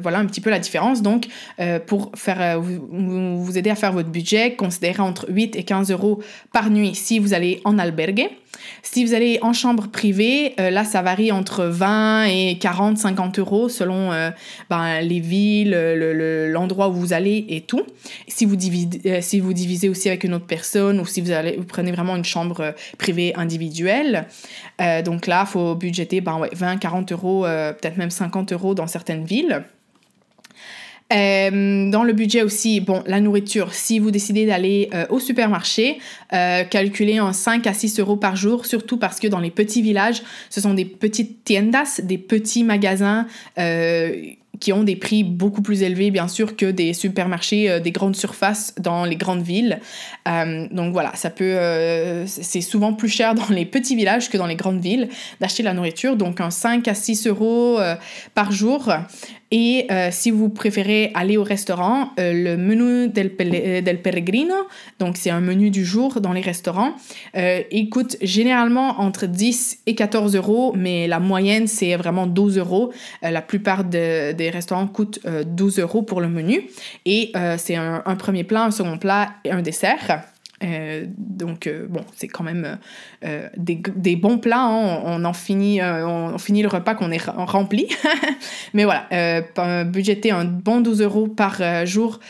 voilà 0.00 0.18
un 0.18 0.26
petit 0.26 0.42
peu 0.42 0.50
la 0.50 0.58
différence. 0.58 1.00
Donc, 1.00 1.26
pour 1.86 2.12
faire, 2.14 2.60
vous, 2.60 3.42
vous 3.42 3.58
aider 3.58 3.70
à 3.70 3.74
faire 3.74 3.92
votre 3.92 4.10
budget, 4.10 4.54
considérez 4.54 5.00
entre 5.00 5.26
8 5.30 5.56
et 5.56 5.62
15 5.62 5.90
euros 5.90 6.22
par 6.52 6.68
nuit 6.68 6.94
si 6.94 7.18
vous 7.18 7.32
allez 7.32 7.62
en 7.64 7.78
albergue. 7.78 8.28
Si 8.82 9.04
vous 9.04 9.14
allez 9.14 9.38
en 9.42 9.52
chambre 9.52 9.88
privée, 9.88 10.54
euh, 10.60 10.70
là, 10.70 10.84
ça 10.84 11.02
varie 11.02 11.32
entre 11.32 11.64
20 11.64 12.24
et 12.24 12.58
40, 12.58 12.98
50 12.98 13.38
euros 13.38 13.68
selon 13.68 14.12
euh, 14.12 14.30
ben, 14.70 15.00
les 15.00 15.20
villes, 15.20 15.70
l'endroit 16.52 16.88
où 16.88 16.92
vous 16.92 17.12
allez 17.12 17.46
et 17.48 17.62
tout. 17.62 17.82
Si 18.28 18.44
vous, 18.44 18.56
divisez, 18.56 19.00
euh, 19.06 19.18
si 19.20 19.40
vous 19.40 19.52
divisez 19.52 19.88
aussi 19.88 20.08
avec 20.08 20.24
une 20.24 20.34
autre 20.34 20.46
personne 20.46 21.00
ou 21.00 21.06
si 21.06 21.20
vous, 21.20 21.30
allez, 21.30 21.56
vous 21.56 21.64
prenez 21.64 21.92
vraiment 21.92 22.16
une 22.16 22.24
chambre 22.24 22.74
privée 22.98 23.34
individuelle, 23.36 24.26
donc 25.04 25.26
là, 25.26 25.44
il 25.46 25.50
faut 25.50 25.74
budgéter 25.74 26.20
ben, 26.24 26.40
20, 26.52 26.78
40 26.78 27.12
euros, 27.12 27.42
peut-être 27.42 27.96
même 27.96 28.10
50 28.10 28.52
euros 28.52 28.74
dans 28.74 28.86
certaines 28.86 29.24
villes. 29.24 29.64
Euh, 31.12 31.90
dans 31.90 32.02
le 32.02 32.12
budget 32.12 32.42
aussi, 32.42 32.80
bon, 32.80 33.02
la 33.06 33.20
nourriture, 33.20 33.74
si 33.74 33.98
vous 33.98 34.10
décidez 34.10 34.46
d'aller 34.46 34.88
euh, 34.94 35.04
au 35.10 35.20
supermarché, 35.20 35.98
euh, 36.32 36.64
calculez 36.64 37.20
en 37.20 37.32
5 37.32 37.66
à 37.66 37.74
6 37.74 38.00
euros 38.00 38.16
par 38.16 38.36
jour, 38.36 38.64
surtout 38.64 38.96
parce 38.96 39.20
que 39.20 39.28
dans 39.28 39.38
les 39.38 39.50
petits 39.50 39.82
villages, 39.82 40.22
ce 40.48 40.60
sont 40.60 40.72
des 40.72 40.86
petites 40.86 41.44
tiendas, 41.44 42.00
des 42.02 42.18
petits 42.18 42.64
magasins 42.64 43.26
qui 44.64 44.72
ont 44.72 44.82
des 44.82 44.96
prix 44.96 45.24
beaucoup 45.24 45.60
plus 45.60 45.82
élevés, 45.82 46.10
bien 46.10 46.26
sûr, 46.26 46.56
que 46.56 46.70
des 46.70 46.94
supermarchés 46.94 47.80
des 47.80 47.90
grandes 47.90 48.16
surfaces 48.16 48.74
dans 48.80 49.04
les 49.04 49.16
grandes 49.16 49.42
villes. 49.42 49.78
donc 50.24 50.94
voilà, 50.94 51.12
ça 51.16 51.28
peut, 51.28 51.54
c'est 52.24 52.62
souvent 52.62 52.94
plus 52.94 53.10
cher 53.10 53.34
dans 53.34 53.50
les 53.50 53.66
petits 53.66 53.94
villages 53.94 54.30
que 54.30 54.38
dans 54.38 54.46
les 54.46 54.56
grandes 54.56 54.80
villes 54.80 55.10
d'acheter 55.38 55.62
la 55.62 55.74
nourriture. 55.74 56.16
Donc 56.16 56.40
un 56.40 56.50
5 56.50 56.88
à 56.88 56.94
6 56.94 57.26
euros 57.26 57.78
par 58.34 58.52
jour. 58.52 58.90
Et 59.50 59.86
euh, 59.90 60.08
si 60.10 60.30
vous 60.30 60.48
préférez 60.48 61.10
aller 61.14 61.36
au 61.36 61.44
restaurant, 61.44 62.10
euh, 62.18 62.32
le 62.32 62.56
menu 62.56 63.08
del, 63.08 63.32
euh, 63.40 63.80
del 63.80 64.00
Peregrino, 64.00 64.54
donc 64.98 65.16
c'est 65.16 65.30
un 65.30 65.40
menu 65.40 65.70
du 65.70 65.84
jour 65.84 66.20
dans 66.20 66.32
les 66.32 66.40
restaurants, 66.40 66.92
il 67.34 67.88
coûte 67.90 68.16
généralement 68.22 69.00
entre 69.00 69.26
10 69.26 69.78
et 69.86 69.94
14 69.94 70.34
euros, 70.36 70.72
mais 70.76 71.06
la 71.06 71.20
moyenne 71.20 71.66
c'est 71.66 71.94
vraiment 71.96 72.26
12 72.26 72.58
euros. 72.58 72.92
la 73.22 73.42
plupart 73.42 73.84
des 73.84 74.50
restaurants 74.52 74.86
coûtent 74.86 75.20
12 75.46 75.78
euros 75.80 76.02
pour 76.02 76.20
le 76.20 76.28
menu. 76.28 76.68
Et 77.04 77.32
c'est 77.58 77.76
un, 77.76 78.02
un, 78.04 78.16
premier 78.16 78.44
plat, 78.44 78.64
un 78.64 78.70
second 78.70 78.98
plat 78.98 79.30
et 79.44 79.50
un 79.50 79.62
dessert. 79.62 80.33
Euh, 80.64 81.04
donc, 81.16 81.66
euh, 81.66 81.86
bon, 81.88 82.04
c'est 82.16 82.28
quand 82.28 82.44
même 82.44 82.78
euh, 83.24 83.48
des, 83.56 84.16
bons 84.16 84.38
plats. 84.38 84.62
Hein. 84.62 85.00
On, 85.04 85.24
en 85.24 85.32
finit, 85.32 85.80
on, 85.82 86.38
finit 86.38 86.62
le 86.62 86.68
repas 86.68 86.94
qu'on 86.94 87.10
est 87.10 87.22
rempli. 87.24 87.88
Mais 88.74 88.84
voilà, 88.84 89.08
budgéter 89.84 90.30
un 90.30 90.44
bon 90.44 90.80
12 90.80 91.02
euros 91.02 91.26
par 91.28 91.86
jour, 91.86 92.20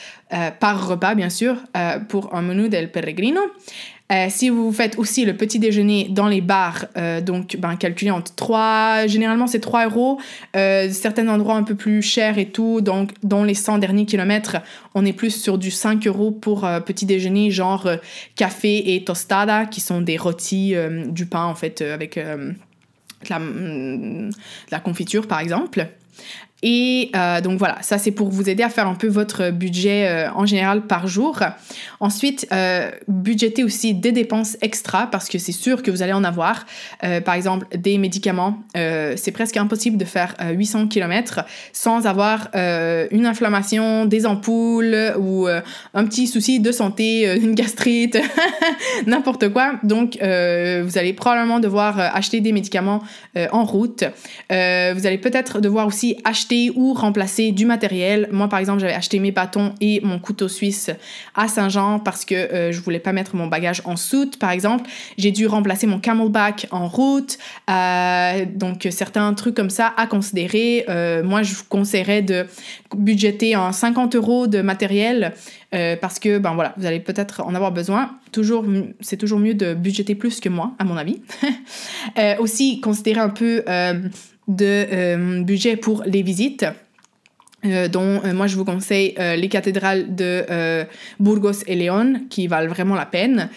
par 0.61 0.89
repas, 0.89 1.15
bien 1.15 1.31
sûr, 1.31 1.57
pour 2.09 2.35
un 2.35 2.43
menu 2.43 2.69
del 2.69 2.91
Peregrino. 2.91 3.41
Euh, 4.13 4.27
si 4.29 4.51
vous 4.51 4.71
faites 4.71 4.99
aussi 4.99 5.25
le 5.25 5.35
petit 5.35 5.59
déjeuner 5.59 6.09
dans 6.11 6.29
les 6.29 6.43
bars, 6.43 6.85
euh, 6.99 7.23
donc 7.23 7.57
ben, 7.59 7.75
calculez 7.77 8.11
entre 8.11 8.35
3, 8.35 9.07
généralement 9.07 9.47
c'est 9.47 9.61
3 9.61 9.87
euros, 9.87 10.21
euh, 10.57 10.91
certains 10.91 11.27
endroits 11.29 11.55
un 11.55 11.63
peu 11.63 11.75
plus 11.75 12.03
chers 12.03 12.37
et 12.37 12.51
tout, 12.51 12.83
donc 12.83 13.13
dans 13.23 13.45
les 13.45 13.55
100 13.55 13.79
derniers 13.79 14.05
kilomètres, 14.05 14.59
on 14.95 15.07
est 15.07 15.15
plus 15.15 15.31
sur 15.31 15.57
du 15.57 15.71
5 15.71 16.07
euros 16.07 16.31
pour 16.31 16.69
petit 16.85 17.07
déjeuner, 17.07 17.51
genre 17.51 17.89
café 18.37 18.95
et 18.95 19.05
tostada, 19.05 19.65
qui 19.65 19.81
sont 19.81 20.03
des 20.03 20.19
rôtis, 20.19 20.75
du 21.09 21.25
pain 21.25 21.45
en 21.45 21.55
fait, 21.55 21.81
avec 21.81 22.17
la, 22.17 23.39
de 23.39 24.31
la 24.71 24.81
confiture 24.81 25.27
par 25.27 25.41
exemple. 25.41 25.89
Et 26.67 27.11
euh, 27.15 27.43
donc 27.43 27.59
voilà, 27.59 27.77
ça 27.83 27.99
c'est 27.99 28.11
pour 28.11 28.31
vous 28.31 28.49
aider 28.49 28.63
à 28.63 28.71
faire 28.71 28.89
un 28.89 28.95
peu 28.95 29.07
votre 29.07 29.51
budget 29.51 30.09
euh, 30.09 30.31
en 30.35 30.47
général 30.47 30.87
par 30.87 31.07
jour. 31.07 31.41
Ensuite, 32.01 32.47
euh, 32.53 32.91
budgéter 33.07 33.63
aussi 33.63 33.93
des 33.93 34.13
dépenses 34.13 34.57
extra 34.63 35.07
parce 35.11 35.29
que 35.29 35.37
c'est 35.37 35.53
sûr 35.53 35.83
que 35.83 35.91
vous 35.91 36.01
allez 36.03 36.15
en 36.15 36.25
avoir. 36.25 36.65
par 37.27 37.35
exemple, 37.35 37.67
des 37.77 37.99
médicaments. 37.99 38.63
c'est 38.75 39.33
presque 39.33 39.59
impossible 39.59 39.99
de 39.99 40.07
faire 40.07 40.35
800 40.53 40.89
km 40.89 41.45
sans 41.73 42.07
avoir 42.07 42.49
une 42.55 43.27
inflammation, 43.27 44.07
des 44.07 44.25
ampoules 44.25 45.15
ou 45.19 45.47
un 45.47 46.05
petit 46.07 46.27
souci 46.27 46.61
de 46.61 46.73
santé, 46.73 47.37
une 47.43 47.55
gastrite, 47.55 48.19
n'importe 49.07 49.51
quoi. 49.51 49.75
Donc, 49.83 50.17
vous 50.17 50.99
allez 50.99 51.13
probablement 51.13 51.61
devoir 51.61 51.99
acheter 51.99 52.41
des 52.41 52.53
médicaments 52.53 53.03
en 53.53 53.65
route. 53.65 54.05
vous 54.49 55.07
allez 55.07 55.19
peut-être 55.19 55.61
devoir 55.61 55.87
aussi 55.87 56.17
acheter 56.25 56.54
ou 56.75 56.95
remplacer 56.95 57.53
du 57.53 57.67
matériel. 57.67 58.29
Moi, 58.31 58.49
par 58.49 58.59
exemple, 58.59 58.81
j'avais 58.81 58.93
acheté 58.95 59.19
mes 59.19 59.33
bâtons 59.33 59.75
et 59.81 60.01
mon 60.03 60.19
couteau 60.19 60.49
suisse 60.49 60.91
à 61.35 61.49
Saint-Jean 61.49 61.99
parce 61.99 62.25
que 62.25 62.35
euh, 62.35 62.73
je 62.73 62.81
voulais 62.81 62.99
pas 62.99 63.13
mettre 63.13 63.37
mon 63.37 63.47
bagage 63.47 63.83
en 63.85 63.97
soute, 63.97 64.39
par 64.39 64.51
exemple. 64.51 64.89
J'ai 65.19 65.31
dû 65.31 65.47
remplacer 65.47 65.87
mon 65.87 65.99
camelback 65.99 66.67
en 66.71 66.89
route. 66.89 67.39
Euh, 67.71 68.45
donc, 68.55 68.87
certains 68.91 69.33
trucs 69.35 69.55
comme 69.55 69.71
ça 69.71 69.93
à 69.97 70.07
considérer. 70.07 70.85
Euh, 70.89 71.23
moi, 71.23 71.43
je 71.43 71.55
vous 71.55 71.65
conseillerais 71.69 72.23
de 72.23 72.47
budgéter 72.95 73.57
en 73.57 73.73
50 73.73 74.15
euros 74.17 74.47
de 74.47 74.61
matériel 74.61 75.33
parce 76.01 76.21
que, 76.21 76.39
ben 76.39 76.55
voilà, 76.55 76.73
vous 76.77 76.87
allez 76.87 77.01
peut-être 77.01 77.43
en 77.43 77.53
avoir 77.53 77.73
besoin. 77.73 78.13
Toujours, 78.31 78.65
c'est 79.01 79.17
toujours 79.17 79.41
mieux 79.41 79.55
de 79.55 79.75
budgéter 79.75 80.15
plus 80.15 80.39
que 80.39 80.49
moi, 80.49 80.73
à 80.79 80.85
mon 80.85 80.97
avis. 80.97 81.21
aussi, 82.39 82.81
considérer 82.81 83.19
un 83.19 83.29
peu 83.29 83.65
de 84.49 84.87
euh, 84.93 85.43
budget 85.43 85.77
pour 85.77 86.03
les 86.07 86.23
visites. 86.23 86.67
Euh, 87.65 87.89
dont 87.89 88.21
euh, 88.23 88.35
moi 88.35 88.47
je 88.47 88.57
vous 88.57 88.65
conseille 88.67 89.15
les 89.17 89.49
cathédrales 89.49 90.15
de 90.15 90.45
Burgos 91.19 91.65
et 91.67 91.75
Léon 91.75 92.21
qui 92.29 92.47
valent 92.47 92.69
vraiment 92.69 92.95
la 92.95 93.07
peine. 93.07 93.49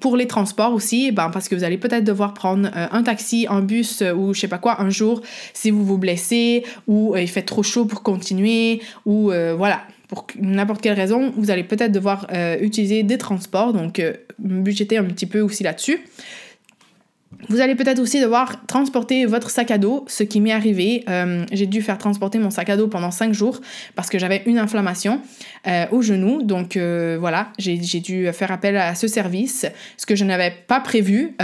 pour 0.00 0.16
les 0.16 0.26
transports 0.28 0.72
aussi, 0.72 1.10
ben, 1.10 1.30
parce 1.30 1.48
que 1.48 1.56
vous 1.56 1.64
allez 1.64 1.78
peut-être 1.78 2.04
devoir 2.04 2.32
prendre 2.32 2.70
un 2.72 3.02
taxi, 3.02 3.46
un 3.50 3.60
bus 3.60 4.04
ou 4.16 4.34
je 4.34 4.40
sais 4.40 4.48
pas 4.48 4.58
quoi 4.58 4.80
un 4.80 4.90
jour 4.90 5.22
si 5.52 5.70
vous 5.72 5.84
vous 5.84 5.98
blessez 5.98 6.64
ou 6.86 7.16
il 7.16 7.28
fait 7.28 7.42
trop 7.42 7.62
chaud 7.62 7.86
pour 7.86 8.02
continuer 8.02 8.80
ou 9.04 9.32
voilà. 9.56 9.82
Pour 10.08 10.28
n'importe 10.40 10.82
quelle 10.82 10.94
raison, 10.94 11.32
vous 11.36 11.50
allez 11.50 11.64
peut-être 11.64 11.90
devoir 11.90 12.28
utiliser 12.60 13.02
des 13.02 13.18
transports, 13.18 13.72
donc 13.72 14.00
budgéter 14.38 14.98
un 14.98 15.04
petit 15.04 15.26
peu 15.26 15.40
aussi 15.40 15.64
là-dessus. 15.64 15.98
Vous 17.48 17.60
allez 17.60 17.74
peut-être 17.74 17.98
aussi 17.98 18.20
devoir 18.20 18.66
transporter 18.66 19.26
votre 19.26 19.50
sac 19.50 19.70
à 19.70 19.78
dos, 19.78 20.04
ce 20.08 20.22
qui 20.22 20.40
m'est 20.40 20.52
arrivé. 20.52 21.04
Euh, 21.08 21.44
j'ai 21.52 21.66
dû 21.66 21.82
faire 21.82 21.98
transporter 21.98 22.38
mon 22.38 22.50
sac 22.50 22.70
à 22.70 22.76
dos 22.76 22.88
pendant 22.88 23.10
5 23.10 23.32
jours 23.32 23.60
parce 23.94 24.08
que 24.08 24.18
j'avais 24.18 24.42
une 24.46 24.58
inflammation 24.58 25.20
euh, 25.66 25.86
au 25.92 26.02
genou. 26.02 26.42
Donc 26.42 26.76
euh, 26.76 27.16
voilà, 27.18 27.48
j'ai 27.58 27.76
dû 27.76 28.30
faire 28.32 28.50
appel 28.50 28.76
à 28.76 28.94
ce 28.94 29.06
service, 29.06 29.66
ce 29.96 30.06
que 30.06 30.16
je 30.16 30.24
n'avais 30.24 30.52
pas 30.66 30.80
prévu. 30.80 31.34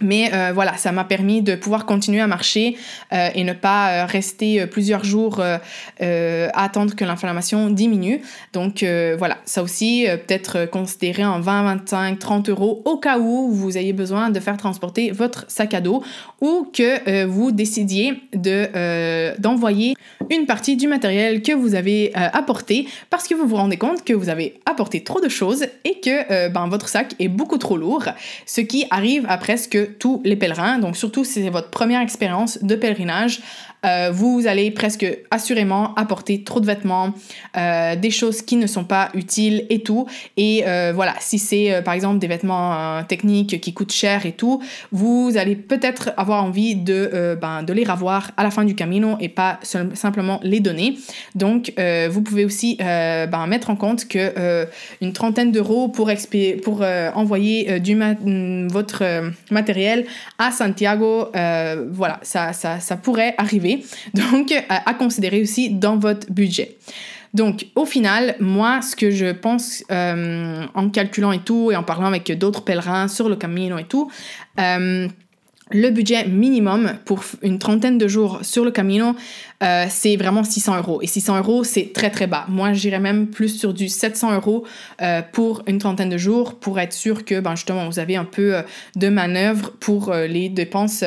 Mais 0.00 0.30
euh, 0.32 0.52
voilà, 0.52 0.76
ça 0.76 0.92
m'a 0.92 1.04
permis 1.04 1.42
de 1.42 1.54
pouvoir 1.54 1.86
continuer 1.86 2.20
à 2.20 2.26
marcher 2.26 2.76
euh, 3.12 3.28
et 3.34 3.44
ne 3.44 3.52
pas 3.52 3.90
euh, 3.90 4.06
rester 4.06 4.66
plusieurs 4.66 5.04
jours 5.04 5.40
à 5.40 6.64
attendre 6.64 6.94
que 6.94 7.04
l'inflammation 7.04 7.70
diminue. 7.70 8.20
Donc 8.52 8.84
voilà, 9.18 9.38
ça 9.44 9.62
aussi 9.62 10.06
peut-être 10.26 10.66
considéré 10.66 11.24
en 11.24 11.40
20, 11.40 11.62
25, 11.76 12.18
30 12.18 12.48
euros 12.48 12.82
au 12.84 12.96
cas 12.96 13.18
où 13.18 13.50
vous 13.52 13.76
ayez 13.76 13.92
besoin 13.92 14.30
de 14.30 14.40
faire 14.40 14.56
transporter 14.56 15.10
votre 15.10 15.44
sac 15.48 15.74
à 15.74 15.80
dos 15.80 16.02
ou 16.40 16.70
que 16.72 17.24
vous 17.24 17.50
décidiez 17.52 18.22
de 18.32 19.38
d'envoyer 19.38 19.94
une 20.30 20.46
partie 20.46 20.76
du 20.76 20.88
matériel 20.88 21.42
que 21.42 21.52
vous 21.52 21.74
avez 21.74 22.12
apporté 22.14 22.86
parce 23.10 23.26
que 23.26 23.34
vous 23.34 23.46
vous 23.46 23.56
rendez 23.56 23.76
compte 23.76 24.04
que 24.04 24.12
vous 24.12 24.28
avez 24.28 24.60
apporté 24.66 25.02
trop 25.02 25.20
de 25.20 25.28
choses 25.28 25.66
et 25.84 26.00
que 26.00 26.48
ben, 26.48 26.68
votre 26.68 26.88
sac 26.88 27.14
est 27.18 27.28
beaucoup 27.28 27.58
trop 27.58 27.76
lourd, 27.76 28.04
ce 28.46 28.60
qui 28.60 28.86
arrive 28.90 29.26
à 29.28 29.38
presque 29.38 29.78
tous 29.98 30.20
les 30.24 30.36
pèlerins. 30.36 30.78
Donc 30.78 30.96
surtout 30.96 31.24
si 31.24 31.42
c'est 31.42 31.50
votre 31.50 31.70
première 31.70 32.00
expérience 32.00 32.62
de 32.62 32.74
pèlerinage, 32.74 33.40
euh, 33.84 34.10
vous 34.12 34.46
allez 34.46 34.70
presque 34.70 35.06
assurément 35.30 35.94
apporter 35.94 36.42
trop 36.42 36.60
de 36.60 36.66
vêtements, 36.66 37.14
euh, 37.56 37.94
des 37.96 38.10
choses 38.10 38.42
qui 38.42 38.56
ne 38.56 38.66
sont 38.66 38.84
pas 38.84 39.10
utiles 39.14 39.66
et 39.70 39.80
tout. 39.80 40.06
Et 40.36 40.64
euh, 40.66 40.92
voilà, 40.94 41.14
si 41.20 41.38
c'est 41.38 41.82
par 41.84 41.94
exemple 41.94 42.18
des 42.18 42.26
vêtements 42.26 43.02
techniques 43.04 43.60
qui 43.60 43.72
coûtent 43.72 43.92
cher 43.92 44.26
et 44.26 44.32
tout, 44.32 44.60
vous 44.90 45.32
allez 45.36 45.54
peut-être 45.54 46.10
avoir 46.16 46.42
envie 46.44 46.74
de, 46.74 47.36
ben, 47.40 47.62
de 47.62 47.72
les 47.72 47.84
ravoir 47.84 48.32
à 48.36 48.42
la 48.42 48.50
fin 48.50 48.64
du 48.64 48.74
camino 48.74 49.16
et 49.20 49.28
pas 49.28 49.60
simplement 49.62 50.40
les 50.42 50.60
donner. 50.60 50.98
Donc 51.34 51.72
vous 52.10 52.22
pouvez 52.22 52.44
aussi 52.44 52.76
ben, 52.78 53.46
mettre 53.46 53.70
en 53.70 53.76
compte 53.76 54.08
que 54.08 54.66
une 55.00 55.12
trentaine 55.12 55.52
d'euros 55.52 55.88
pour, 55.88 56.10
pour 56.62 56.84
envoyer 57.14 57.80
du 57.80 57.98
votre 58.68 59.04
matériel 59.50 60.06
à 60.38 60.50
Santiago, 60.50 61.28
voilà, 61.32 62.20
ça, 62.22 62.52
ça, 62.52 62.80
ça 62.80 62.96
pourrait 62.96 63.34
arriver. 63.38 63.67
Donc, 64.14 64.52
euh, 64.52 64.60
à, 64.68 64.94
considérer 64.94 65.42
aussi 65.42 65.70
dans 65.70 65.96
votre 65.96 66.30
budget. 66.32 66.76
Donc, 67.34 67.66
au 67.74 67.84
final, 67.84 68.36
moi, 68.40 68.80
ce 68.80 68.96
que 68.96 69.10
je 69.10 69.32
pense 69.32 69.84
euh, 69.90 70.64
en 70.74 70.88
calculant 70.88 71.32
et 71.32 71.40
tout, 71.40 71.70
et 71.70 71.76
en 71.76 71.82
parlant 71.82 72.06
avec 72.06 72.32
d'autres 72.38 72.62
pèlerins 72.62 73.08
sur 73.08 73.28
le 73.28 73.36
Camino 73.36 73.76
et 73.78 73.84
tout, 73.84 74.10
euh, 74.58 75.06
le 75.70 75.90
budget 75.90 76.26
minimum 76.26 76.94
pour 77.04 77.22
une 77.42 77.58
trentaine 77.58 77.98
de 77.98 78.08
jours 78.08 78.38
sur 78.40 78.64
le 78.64 78.70
Camino, 78.70 79.14
c'est 79.90 80.16
vraiment 80.16 80.42
600 80.42 80.78
euros. 80.78 81.02
Et 81.02 81.06
600 81.06 81.36
euros, 81.36 81.62
c'est 81.62 81.92
très 81.92 82.08
très 82.08 82.26
bas. 82.26 82.46
Moi, 82.48 82.72
j'irais 82.72 83.00
même 83.00 83.26
plus 83.26 83.50
sur 83.50 83.74
du 83.74 83.90
700 83.90 84.36
euros 84.36 84.64
pour 85.32 85.62
une 85.66 85.76
trentaine 85.76 86.08
de 86.08 86.16
jours 86.16 86.54
pour 86.54 86.80
être 86.80 86.94
sûr 86.94 87.26
que, 87.26 87.38
ben, 87.40 87.54
justement, 87.54 87.86
vous 87.86 87.98
avez 87.98 88.16
un 88.16 88.24
peu 88.24 88.62
de 88.96 89.08
manœuvre 89.10 89.72
pour 89.78 90.14
les 90.14 90.48
dépenses 90.48 91.04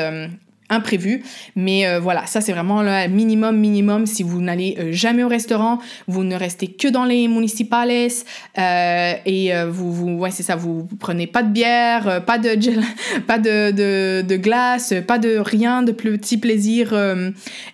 imprévu. 0.72 1.22
Mais 1.56 1.86
euh, 1.86 2.00
voilà, 2.00 2.26
ça 2.26 2.42
c'est 2.42 2.54
vraiment 2.54 2.82
le 2.82 3.08
minimum, 3.08 3.58
minimum. 3.58 4.06
Si 4.08 4.24
vous 4.24 4.42
n'allez 4.42 4.78
euh, 4.80 4.92
jamais 4.92 5.24
au 5.24 5.28
restaurant, 5.28 5.80
vous 6.08 6.24
ne 6.24 6.36
restez 6.36 6.68
que 6.68 6.88
dans 6.88 7.06
les 7.06 7.28
municipales 7.28 7.82
euh, 7.92 9.14
et 9.26 9.52
vous, 9.70 9.92
vous, 9.92 10.10
ouais, 10.12 10.32
c'est 10.32 10.44
ça, 10.44 10.56
vous, 10.56 10.88
prenez 11.00 11.28
pas 11.28 11.44
de 11.44 11.50
bière, 11.52 12.24
pas 12.26 12.38
de 12.38 12.50
gel, 12.62 12.82
pas 13.28 13.38
de, 13.38 13.72
de, 13.72 14.22
de, 14.22 14.36
glace, 14.38 14.94
pas 15.08 15.18
de 15.18 15.38
rien 15.38 15.84
de 15.84 15.92
petit 15.92 16.38
plaisir 16.38 16.96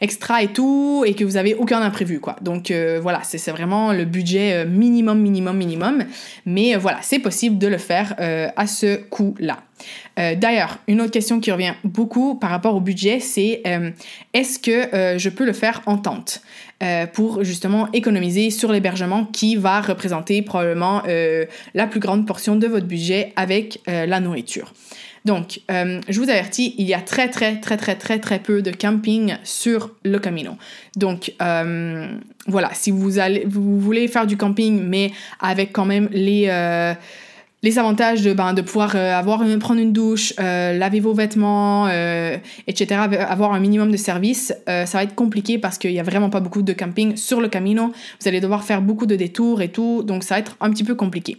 extra 0.02 0.42
et 0.42 0.48
tout, 0.48 1.04
et 1.06 1.14
que 1.14 1.24
vous 1.24 1.38
avez 1.38 1.54
aucun 1.56 1.82
imprévu, 1.82 2.20
quoi. 2.20 2.38
Donc 2.42 2.72
voilà, 3.02 3.20
c'est 3.24 3.52
vraiment 3.52 3.94
le 3.94 4.06
budget 4.06 4.66
minimum, 4.66 5.20
minimum, 5.20 5.58
minimum. 5.58 6.04
Mais 6.46 6.76
voilà, 6.76 7.00
c'est 7.02 7.20
possible 7.20 7.58
de 7.58 7.68
le 7.68 7.78
faire 7.78 8.16
à 8.18 8.66
ce 8.66 8.96
coût-là. 8.96 9.58
Euh, 10.20 10.36
d'ailleurs, 10.36 10.78
une 10.88 11.02
autre 11.02 11.12
question 11.12 11.40
qui 11.40 11.52
revient 11.52 11.74
beaucoup 11.84 12.36
par 12.36 12.50
rapport 12.50 12.76
au 12.76 12.82
budget, 12.82 13.20
c'est 13.20 13.62
euh, 13.68 13.92
est-ce 14.34 14.60
que 14.60 14.94
euh, 14.96 15.18
je 15.18 15.30
peux 15.30 15.46
le 15.46 15.54
faire 15.54 15.82
en 15.86 15.98
tente 15.98 16.42
pour 17.14 17.44
justement 17.44 17.92
économiser 17.92 18.52
sur 18.52 18.72
l'hébergement 18.72 19.26
qui 19.26 19.56
va 19.56 19.82
représenter 19.82 20.44
probablement 20.44 21.02
la 21.74 21.88
plus 21.88 22.00
grande 22.00 22.28
portion 22.28 22.56
de 22.56 22.68
votre 22.68 22.86
budget 22.86 23.34
avec 23.36 23.82
la 23.88 24.20
nourriture? 24.20 24.76
Donc, 25.26 25.62
je 25.70 26.20
vous 26.20 26.30
avertis, 26.30 26.76
il 26.78 26.86
y 26.86 26.94
a 26.94 27.00
très 27.00 27.30
très 27.30 27.60
très 27.60 27.78
très 27.78 27.96
très 27.96 28.20
très 28.20 28.38
peu 28.38 28.62
de 28.62 28.70
camping 28.70 29.38
sur 29.44 29.90
le 30.04 30.20
Camino. 30.20 30.52
Donc, 30.96 31.34
voilà, 31.40 32.70
si 32.74 32.92
vous, 32.92 33.18
allez, 33.18 33.44
vous 33.48 33.80
voulez 33.80 34.08
faire 34.08 34.28
du 34.28 34.38
camping, 34.38 34.80
mais 34.84 35.12
avec 35.40 35.74
quand 35.74 35.86
même 35.86 36.10
les 36.12 36.48
les 37.68 37.78
avantages 37.78 38.22
de, 38.22 38.32
ben, 38.32 38.54
de 38.54 38.62
pouvoir 38.62 38.96
euh, 38.96 39.14
avoir, 39.14 39.44
prendre 39.60 39.82
une 39.82 39.92
douche, 39.92 40.34
euh, 40.40 40.72
laver 40.78 41.02
vos 41.02 41.14
vêtements, 41.14 41.88
euh, 41.88 42.38
etc., 42.66 43.02
avoir 43.28 43.52
un 43.52 43.60
minimum 43.60 43.92
de 43.92 43.98
services, 43.98 44.54
ça 44.66 44.86
va 44.86 45.04
être 45.04 45.16
compliqué 45.16 45.58
parce 45.58 45.78
qu'il 45.78 45.92
n'y 45.92 46.00
a 46.00 46.04
vraiment 46.04 46.30
pas 46.30 46.40
beaucoup 46.40 46.62
de 46.62 46.72
camping 46.72 47.18
sur 47.18 47.42
le 47.42 47.50
Camino. 47.50 47.92
Vous 48.22 48.28
allez 48.28 48.40
devoir 48.40 48.64
faire 48.64 48.82
beaucoup 48.82 49.06
de 49.06 49.18
détours 49.18 49.62
et 49.62 49.68
tout, 49.68 50.04
donc 50.04 50.24
ça 50.24 50.36
va 50.36 50.40
être 50.40 50.56
un 50.62 50.70
petit 50.70 50.86
peu 50.86 50.96
compliqué. 50.96 51.38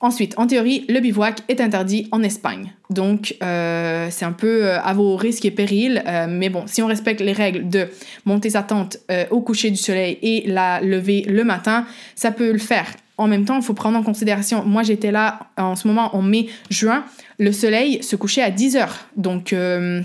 Ensuite, 0.00 0.34
en 0.38 0.46
théorie, 0.46 0.84
le 0.88 1.00
bivouac 1.00 1.40
est 1.48 1.60
interdit 1.60 2.08
en 2.12 2.22
Espagne. 2.22 2.72
Donc, 2.90 3.34
c'est 3.40 4.24
un 4.24 4.32
peu 4.36 4.70
à 4.70 4.92
vos 4.92 5.16
risques 5.16 5.44
et 5.44 5.50
périls. 5.50 6.02
mais 6.28 6.50
bon, 6.50 6.64
si 6.66 6.82
on 6.82 6.86
respecte 6.86 7.20
les 7.20 7.32
règles 7.32 7.68
de 7.68 7.88
monter 8.24 8.50
sa 8.50 8.62
tente 8.62 8.98
au 9.30 9.40
coucher 9.40 9.70
du 9.70 9.76
soleil 9.76 10.18
et 10.22 10.44
la 10.46 10.80
lever 10.80 11.22
le 11.22 11.42
matin, 11.42 11.86
ça 12.14 12.30
peut 12.30 12.52
le 12.52 12.58
faire 12.58 12.86
en 13.18 13.26
même 13.26 13.44
temps, 13.44 13.56
il 13.56 13.62
faut 13.62 13.74
prendre 13.74 13.98
en 13.98 14.02
considération, 14.02 14.64
moi 14.64 14.84
j'étais 14.84 15.10
là 15.10 15.50
en 15.56 15.74
ce 15.74 15.88
moment 15.88 16.14
en 16.16 16.22
mai-juin, 16.22 17.04
le 17.38 17.52
soleil 17.52 18.02
se 18.02 18.16
couchait 18.16 18.42
à 18.42 18.50
10 18.50 18.76
heures. 18.76 19.06
Donc, 19.16 19.52
euh, 19.52 20.00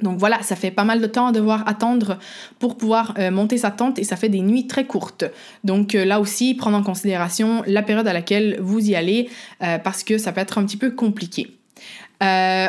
donc 0.00 0.18
voilà, 0.18 0.40
ça 0.42 0.54
fait 0.54 0.70
pas 0.70 0.84
mal 0.84 1.00
de 1.00 1.06
temps 1.06 1.26
à 1.26 1.32
devoir 1.32 1.66
attendre 1.68 2.18
pour 2.60 2.76
pouvoir 2.76 3.14
euh, 3.18 3.32
monter 3.32 3.58
sa 3.58 3.72
tente 3.72 3.98
et 3.98 4.04
ça 4.04 4.16
fait 4.16 4.28
des 4.28 4.40
nuits 4.40 4.68
très 4.68 4.84
courtes. 4.84 5.24
Donc 5.64 5.94
euh, 5.94 6.04
là 6.04 6.20
aussi, 6.20 6.54
prendre 6.54 6.76
en 6.76 6.82
considération 6.84 7.64
la 7.66 7.82
période 7.82 8.06
à 8.06 8.12
laquelle 8.12 8.58
vous 8.60 8.88
y 8.88 8.94
allez 8.94 9.28
parce 9.82 10.04
que 10.04 10.16
ça 10.16 10.30
peut 10.32 10.40
être 10.40 10.58
un 10.58 10.64
petit 10.64 10.76
peu 10.76 10.92
compliqué. 10.92 11.56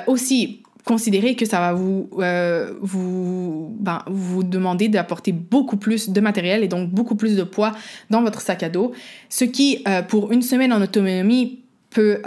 aussi, 0.08 0.64
considérez 0.86 1.36
que 1.36 1.46
ça 1.46 1.60
va 1.60 1.74
vous, 1.74 2.10
euh, 2.20 2.74
vous, 2.80 3.76
ben, 3.80 4.04
vous 4.08 4.44
demander 4.44 4.88
d'apporter 4.88 5.32
beaucoup 5.32 5.78
plus 5.78 6.10
de 6.10 6.22
matériel 6.22 6.64
et 6.64 6.68
donc 6.68 6.90
beaucoup 6.92 7.16
plus 7.16 7.36
de 7.36 7.44
poids 7.44 7.74
dans 8.12 8.22
votre 8.22 8.40
sac 8.40 8.64
à 8.64 8.70
dos, 8.70 8.94
ce 9.28 9.44
qui, 9.44 9.84
euh, 9.88 10.04
pour 10.04 10.32
une 10.32 10.44
semaine 10.44 10.72
en 10.72 10.82
autonomie, 10.82 11.60
peut 11.90 12.22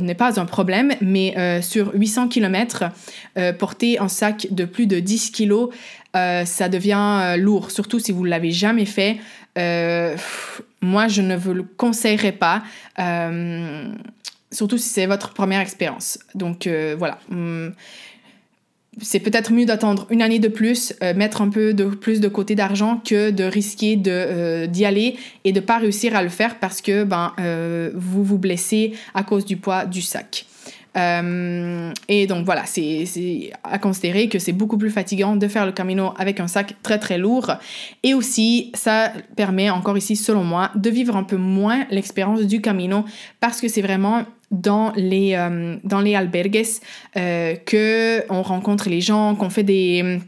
n'est 0.00 0.14
pas 0.14 0.38
un 0.38 0.44
problème, 0.44 0.92
mais 1.00 1.34
sur 1.60 1.92
800 1.92 2.28
km, 2.28 2.84
porter 3.58 3.98
un 3.98 4.06
sac 4.06 4.46
de 4.52 4.64
plus 4.64 4.86
de 4.86 5.00
10 5.00 5.32
kg, 5.32 5.70
ça 6.14 6.68
devient 6.68 7.34
lourd, 7.36 7.72
surtout 7.72 7.98
si 7.98 8.12
vous 8.12 8.22
ne 8.22 8.30
l'avez 8.30 8.52
jamais 8.52 8.84
fait. 8.84 9.16
moi, 10.80 11.08
je 11.08 11.20
ne 11.20 11.34
vous 11.34 11.52
le 11.52 11.64
conseillerais 11.64 12.30
pas 12.30 12.62
surtout 14.50 14.78
si 14.78 14.88
c'est 14.88 15.06
votre 15.06 15.32
première 15.32 15.60
expérience. 15.60 16.18
Donc 16.34 16.66
euh, 16.66 16.94
voilà. 16.98 17.18
Hum, 17.30 17.72
c'est 19.00 19.20
peut-être 19.20 19.52
mieux 19.52 19.64
d'attendre 19.64 20.08
une 20.10 20.22
année 20.22 20.40
de 20.40 20.48
plus, 20.48 20.92
euh, 21.04 21.14
mettre 21.14 21.40
un 21.40 21.50
peu 21.50 21.72
de 21.72 21.84
plus 21.84 22.20
de 22.20 22.26
côté 22.26 22.56
d'argent 22.56 23.00
que 23.04 23.30
de 23.30 23.44
risquer 23.44 23.94
de, 23.94 24.10
euh, 24.10 24.66
d'y 24.66 24.84
aller 24.84 25.16
et 25.44 25.52
de 25.52 25.60
ne 25.60 25.64
pas 25.64 25.78
réussir 25.78 26.16
à 26.16 26.22
le 26.22 26.28
faire 26.28 26.58
parce 26.58 26.80
que 26.80 27.04
ben, 27.04 27.32
vous 27.94 28.24
vous 28.24 28.38
blessez 28.38 28.94
à 29.14 29.22
cause 29.22 29.44
du 29.44 29.56
poids 29.56 29.84
du 29.84 30.02
sac. 30.02 30.46
Et 32.08 32.26
donc 32.26 32.44
voilà, 32.44 32.66
c'est 32.66 33.04
à 33.62 33.78
considérer 33.78 34.28
que 34.28 34.40
c'est 34.40 34.52
beaucoup 34.52 34.78
plus 34.78 34.90
fatigant 34.90 35.36
de 35.36 35.46
faire 35.46 35.64
le 35.64 35.70
camino 35.70 36.12
avec 36.16 36.40
un 36.40 36.48
sac 36.48 36.74
très 36.82 36.98
très 36.98 37.18
lourd. 37.18 37.52
Et 38.02 38.14
aussi, 38.14 38.72
ça 38.74 39.12
permet 39.36 39.70
encore 39.70 39.96
ici, 39.96 40.16
selon 40.16 40.42
moi, 40.42 40.72
de 40.74 40.90
vivre 40.90 41.14
un 41.14 41.22
peu 41.22 41.36
moins 41.36 41.86
l'expérience 41.90 42.40
du 42.40 42.60
camino 42.60 43.04
parce 43.38 43.60
que 43.60 43.68
c'est 43.68 43.82
vraiment 43.82 44.24
dans 44.50 44.92
les, 44.96 45.34
euh, 45.34 45.76
dans 45.84 46.00
les 46.00 46.14
albergues 46.14 46.64
euh, 47.16 47.54
que 47.54 48.24
on 48.30 48.42
rencontre 48.42 48.88
les 48.88 49.00
gens, 49.00 49.34
qu'on 49.34 49.50
fait 49.50 49.62
des 49.62 50.20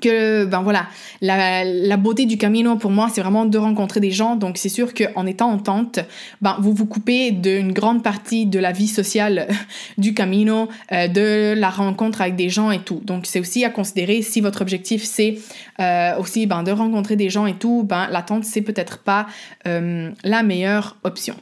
que 0.00 0.44
ben 0.44 0.62
voilà 0.62 0.86
la, 1.20 1.64
la, 1.64 1.96
beauté 1.96 2.26
du 2.26 2.38
Camino 2.38 2.76
pour 2.76 2.90
moi 2.90 3.08
c'est 3.12 3.20
vraiment 3.20 3.44
de 3.44 3.58
rencontrer 3.58 4.00
des 4.00 4.10
gens. 4.10 4.36
Donc 4.36 4.58
c'est 4.58 4.68
sûr 4.68 4.94
qu'en 4.94 5.26
étant 5.26 5.50
en 5.50 5.58
tente 5.58 6.00
ben 6.40 6.56
vous 6.60 6.72
vous 6.72 6.86
coupez 6.86 7.30
d'une 7.30 7.72
grande 7.72 8.02
partie 8.02 8.46
de 8.46 8.58
la 8.58 8.72
vie 8.72 8.88
sociale 8.88 9.48
du 9.98 10.14
Camino 10.14 10.68
euh, 10.92 11.08
de 11.08 11.54
la 11.58 11.70
rencontre 11.70 12.20
avec 12.20 12.36
des 12.36 12.48
gens 12.48 12.70
et 12.70 12.80
tout. 12.80 13.00
Donc 13.04 13.26
c'est 13.26 13.40
aussi 13.40 13.64
à 13.64 13.70
considérer 13.70 14.22
si 14.22 14.40
votre 14.40 14.62
objectif 14.62 15.02
c'est 15.04 15.38
euh, 15.80 16.16
aussi 16.18 16.46
ben 16.46 16.62
de 16.62 16.72
rencontrer 16.72 17.16
des 17.16 17.30
gens 17.30 17.46
et 17.46 17.54
tout 17.54 17.82
ben 17.84 18.08
la 18.10 18.22
tente 18.22 18.44
c'est 18.44 18.62
peut-être 18.62 18.98
pas 18.98 19.26
euh, 19.66 20.10
la 20.24 20.42
meilleure 20.42 20.96
option 21.04 21.36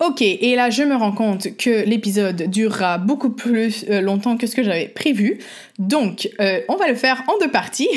Ok, 0.00 0.22
et 0.22 0.54
là 0.54 0.70
je 0.70 0.84
me 0.84 0.94
rends 0.94 1.10
compte 1.10 1.56
que 1.56 1.84
l'épisode 1.84 2.48
durera 2.48 2.98
beaucoup 2.98 3.30
plus 3.30 3.84
longtemps 3.88 4.36
que 4.36 4.46
ce 4.46 4.54
que 4.54 4.62
j'avais 4.62 4.86
prévu. 4.86 5.40
Donc, 5.78 6.28
euh, 6.40 6.60
on 6.68 6.74
va 6.74 6.88
le 6.88 6.96
faire 6.96 7.22
en 7.28 7.38
deux 7.38 7.52
parties 7.52 7.88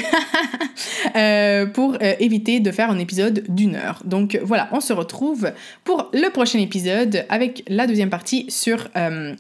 euh, 1.16 1.66
pour 1.66 1.96
euh, 1.96 2.14
éviter 2.20 2.60
de 2.60 2.70
faire 2.70 2.92
un 2.92 3.00
épisode 3.00 3.44
d'une 3.50 3.76
heure. 3.76 4.04
Donc 4.06 4.40
voilà, 4.44 4.70
on 4.72 4.80
se 4.82 4.94
retrouve 4.94 5.52
pour 5.84 6.12
le 6.14 6.30
prochain 6.30 6.60
épisode 6.60 7.26
avec 7.30 7.64
la 7.68 7.88
deuxième 7.88 8.12
partie 8.12 8.46
sur 8.50 8.88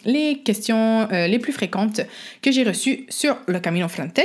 les 0.05 0.41
questions 0.43 1.07
les 1.11 1.39
plus 1.39 1.53
fréquentes 1.53 2.01
que 2.41 2.51
j'ai 2.51 2.63
reçues 2.63 3.05
sur 3.09 3.37
le 3.47 3.59
Camino 3.59 3.87
Frantes. 3.87 4.19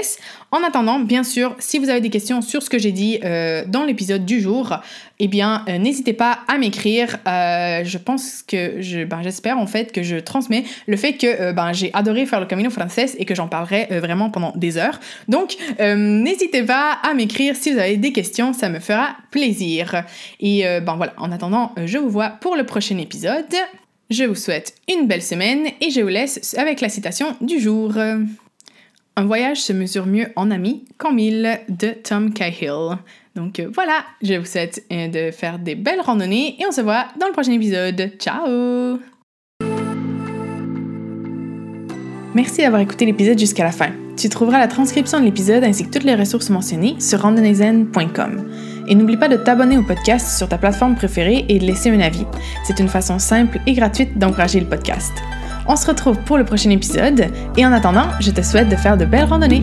En 0.50 0.62
attendant, 0.62 0.98
bien 0.98 1.22
sûr, 1.22 1.54
si 1.58 1.78
vous 1.78 1.90
avez 1.90 2.00
des 2.00 2.10
questions 2.10 2.40
sur 2.40 2.62
ce 2.62 2.70
que 2.70 2.78
j'ai 2.78 2.92
dit 2.92 3.18
dans 3.66 3.84
l'épisode 3.86 4.24
du 4.24 4.40
jour, 4.40 4.78
eh 5.18 5.28
bien, 5.28 5.64
n'hésitez 5.66 6.12
pas 6.12 6.40
à 6.48 6.58
m'écrire. 6.58 7.18
je 7.26 7.98
pense 7.98 8.42
que, 8.42 9.04
ben, 9.04 9.22
j'espère 9.22 9.58
en 9.58 9.66
fait 9.66 9.92
que 9.92 10.02
je 10.02 10.16
transmets 10.16 10.64
le 10.86 10.96
fait 10.96 11.14
que 11.14 11.52
ben, 11.52 11.72
j'ai 11.72 11.90
adoré 11.92 12.26
faire 12.26 12.40
le 12.40 12.46
Camino 12.46 12.70
Frances 12.70 13.16
et 13.18 13.24
que 13.24 13.34
j'en 13.34 13.48
parlerai 13.48 13.88
pendant 14.30 14.52
des 14.56 14.76
heures. 14.76 15.00
Donc, 15.28 15.56
euh, 15.80 15.94
n'hésitez 15.96 16.62
pas 16.62 16.98
à 17.02 17.14
m'écrire 17.14 17.56
si 17.56 17.72
vous 17.72 17.78
avez 17.78 17.96
des 17.96 18.12
questions, 18.12 18.52
ça 18.52 18.68
me 18.68 18.80
fera 18.80 19.16
plaisir. 19.30 20.04
Et 20.40 20.66
euh, 20.66 20.80
ben 20.80 20.96
voilà, 20.96 21.14
en 21.18 21.32
attendant, 21.32 21.72
je 21.84 21.98
vous 21.98 22.10
vois 22.10 22.30
pour 22.30 22.56
le 22.56 22.64
prochain 22.64 22.98
épisode. 22.98 23.54
Je 24.10 24.24
vous 24.24 24.34
souhaite 24.34 24.74
une 24.88 25.06
belle 25.06 25.22
semaine 25.22 25.66
et 25.80 25.90
je 25.90 26.00
vous 26.00 26.08
laisse 26.08 26.54
avec 26.58 26.80
la 26.80 26.88
citation 26.88 27.34
du 27.40 27.58
jour. 27.58 27.94
Un 29.18 29.24
voyage 29.24 29.62
se 29.62 29.72
mesure 29.72 30.06
mieux 30.06 30.28
en 30.36 30.50
amis 30.50 30.84
qu'en 30.98 31.12
mille 31.12 31.58
de 31.70 31.88
Tom 31.88 32.34
Cahill. 32.34 32.98
Donc 33.34 33.60
euh, 33.60 33.70
voilà, 33.72 34.04
je 34.22 34.34
vous 34.34 34.44
souhaite 34.44 34.84
de 34.90 35.30
faire 35.30 35.58
des 35.58 35.74
belles 35.74 36.00
randonnées 36.00 36.56
et 36.58 36.66
on 36.66 36.72
se 36.72 36.82
voit 36.82 37.06
dans 37.18 37.26
le 37.26 37.32
prochain 37.32 37.52
épisode. 37.52 38.12
Ciao 38.18 38.98
Merci 42.36 42.60
d'avoir 42.60 42.82
écouté 42.82 43.06
l'épisode 43.06 43.38
jusqu'à 43.38 43.64
la 43.64 43.72
fin. 43.72 43.92
Tu 44.14 44.28
trouveras 44.28 44.58
la 44.58 44.68
transcription 44.68 45.18
de 45.18 45.24
l'épisode 45.24 45.64
ainsi 45.64 45.86
que 45.86 45.90
toutes 45.90 46.04
les 46.04 46.14
ressources 46.14 46.50
mentionnées 46.50 46.94
sur 46.98 47.22
randonneyzen.com. 47.22 48.50
Et 48.88 48.94
n'oublie 48.94 49.16
pas 49.16 49.28
de 49.28 49.38
t'abonner 49.38 49.78
au 49.78 49.82
podcast 49.82 50.36
sur 50.36 50.46
ta 50.46 50.58
plateforme 50.58 50.96
préférée 50.96 51.46
et 51.48 51.58
de 51.58 51.64
laisser 51.64 51.88
un 51.88 52.00
avis. 52.00 52.26
C'est 52.64 52.78
une 52.78 52.88
façon 52.88 53.18
simple 53.18 53.58
et 53.66 53.72
gratuite 53.72 54.18
d'encourager 54.18 54.60
le 54.60 54.66
podcast. 54.66 55.14
On 55.66 55.76
se 55.76 55.86
retrouve 55.86 56.18
pour 56.26 56.36
le 56.36 56.44
prochain 56.44 56.68
épisode 56.68 57.28
et 57.56 57.64
en 57.64 57.72
attendant, 57.72 58.08
je 58.20 58.30
te 58.30 58.42
souhaite 58.42 58.68
de 58.68 58.76
faire 58.76 58.98
de 58.98 59.06
belles 59.06 59.24
randonnées. 59.24 59.62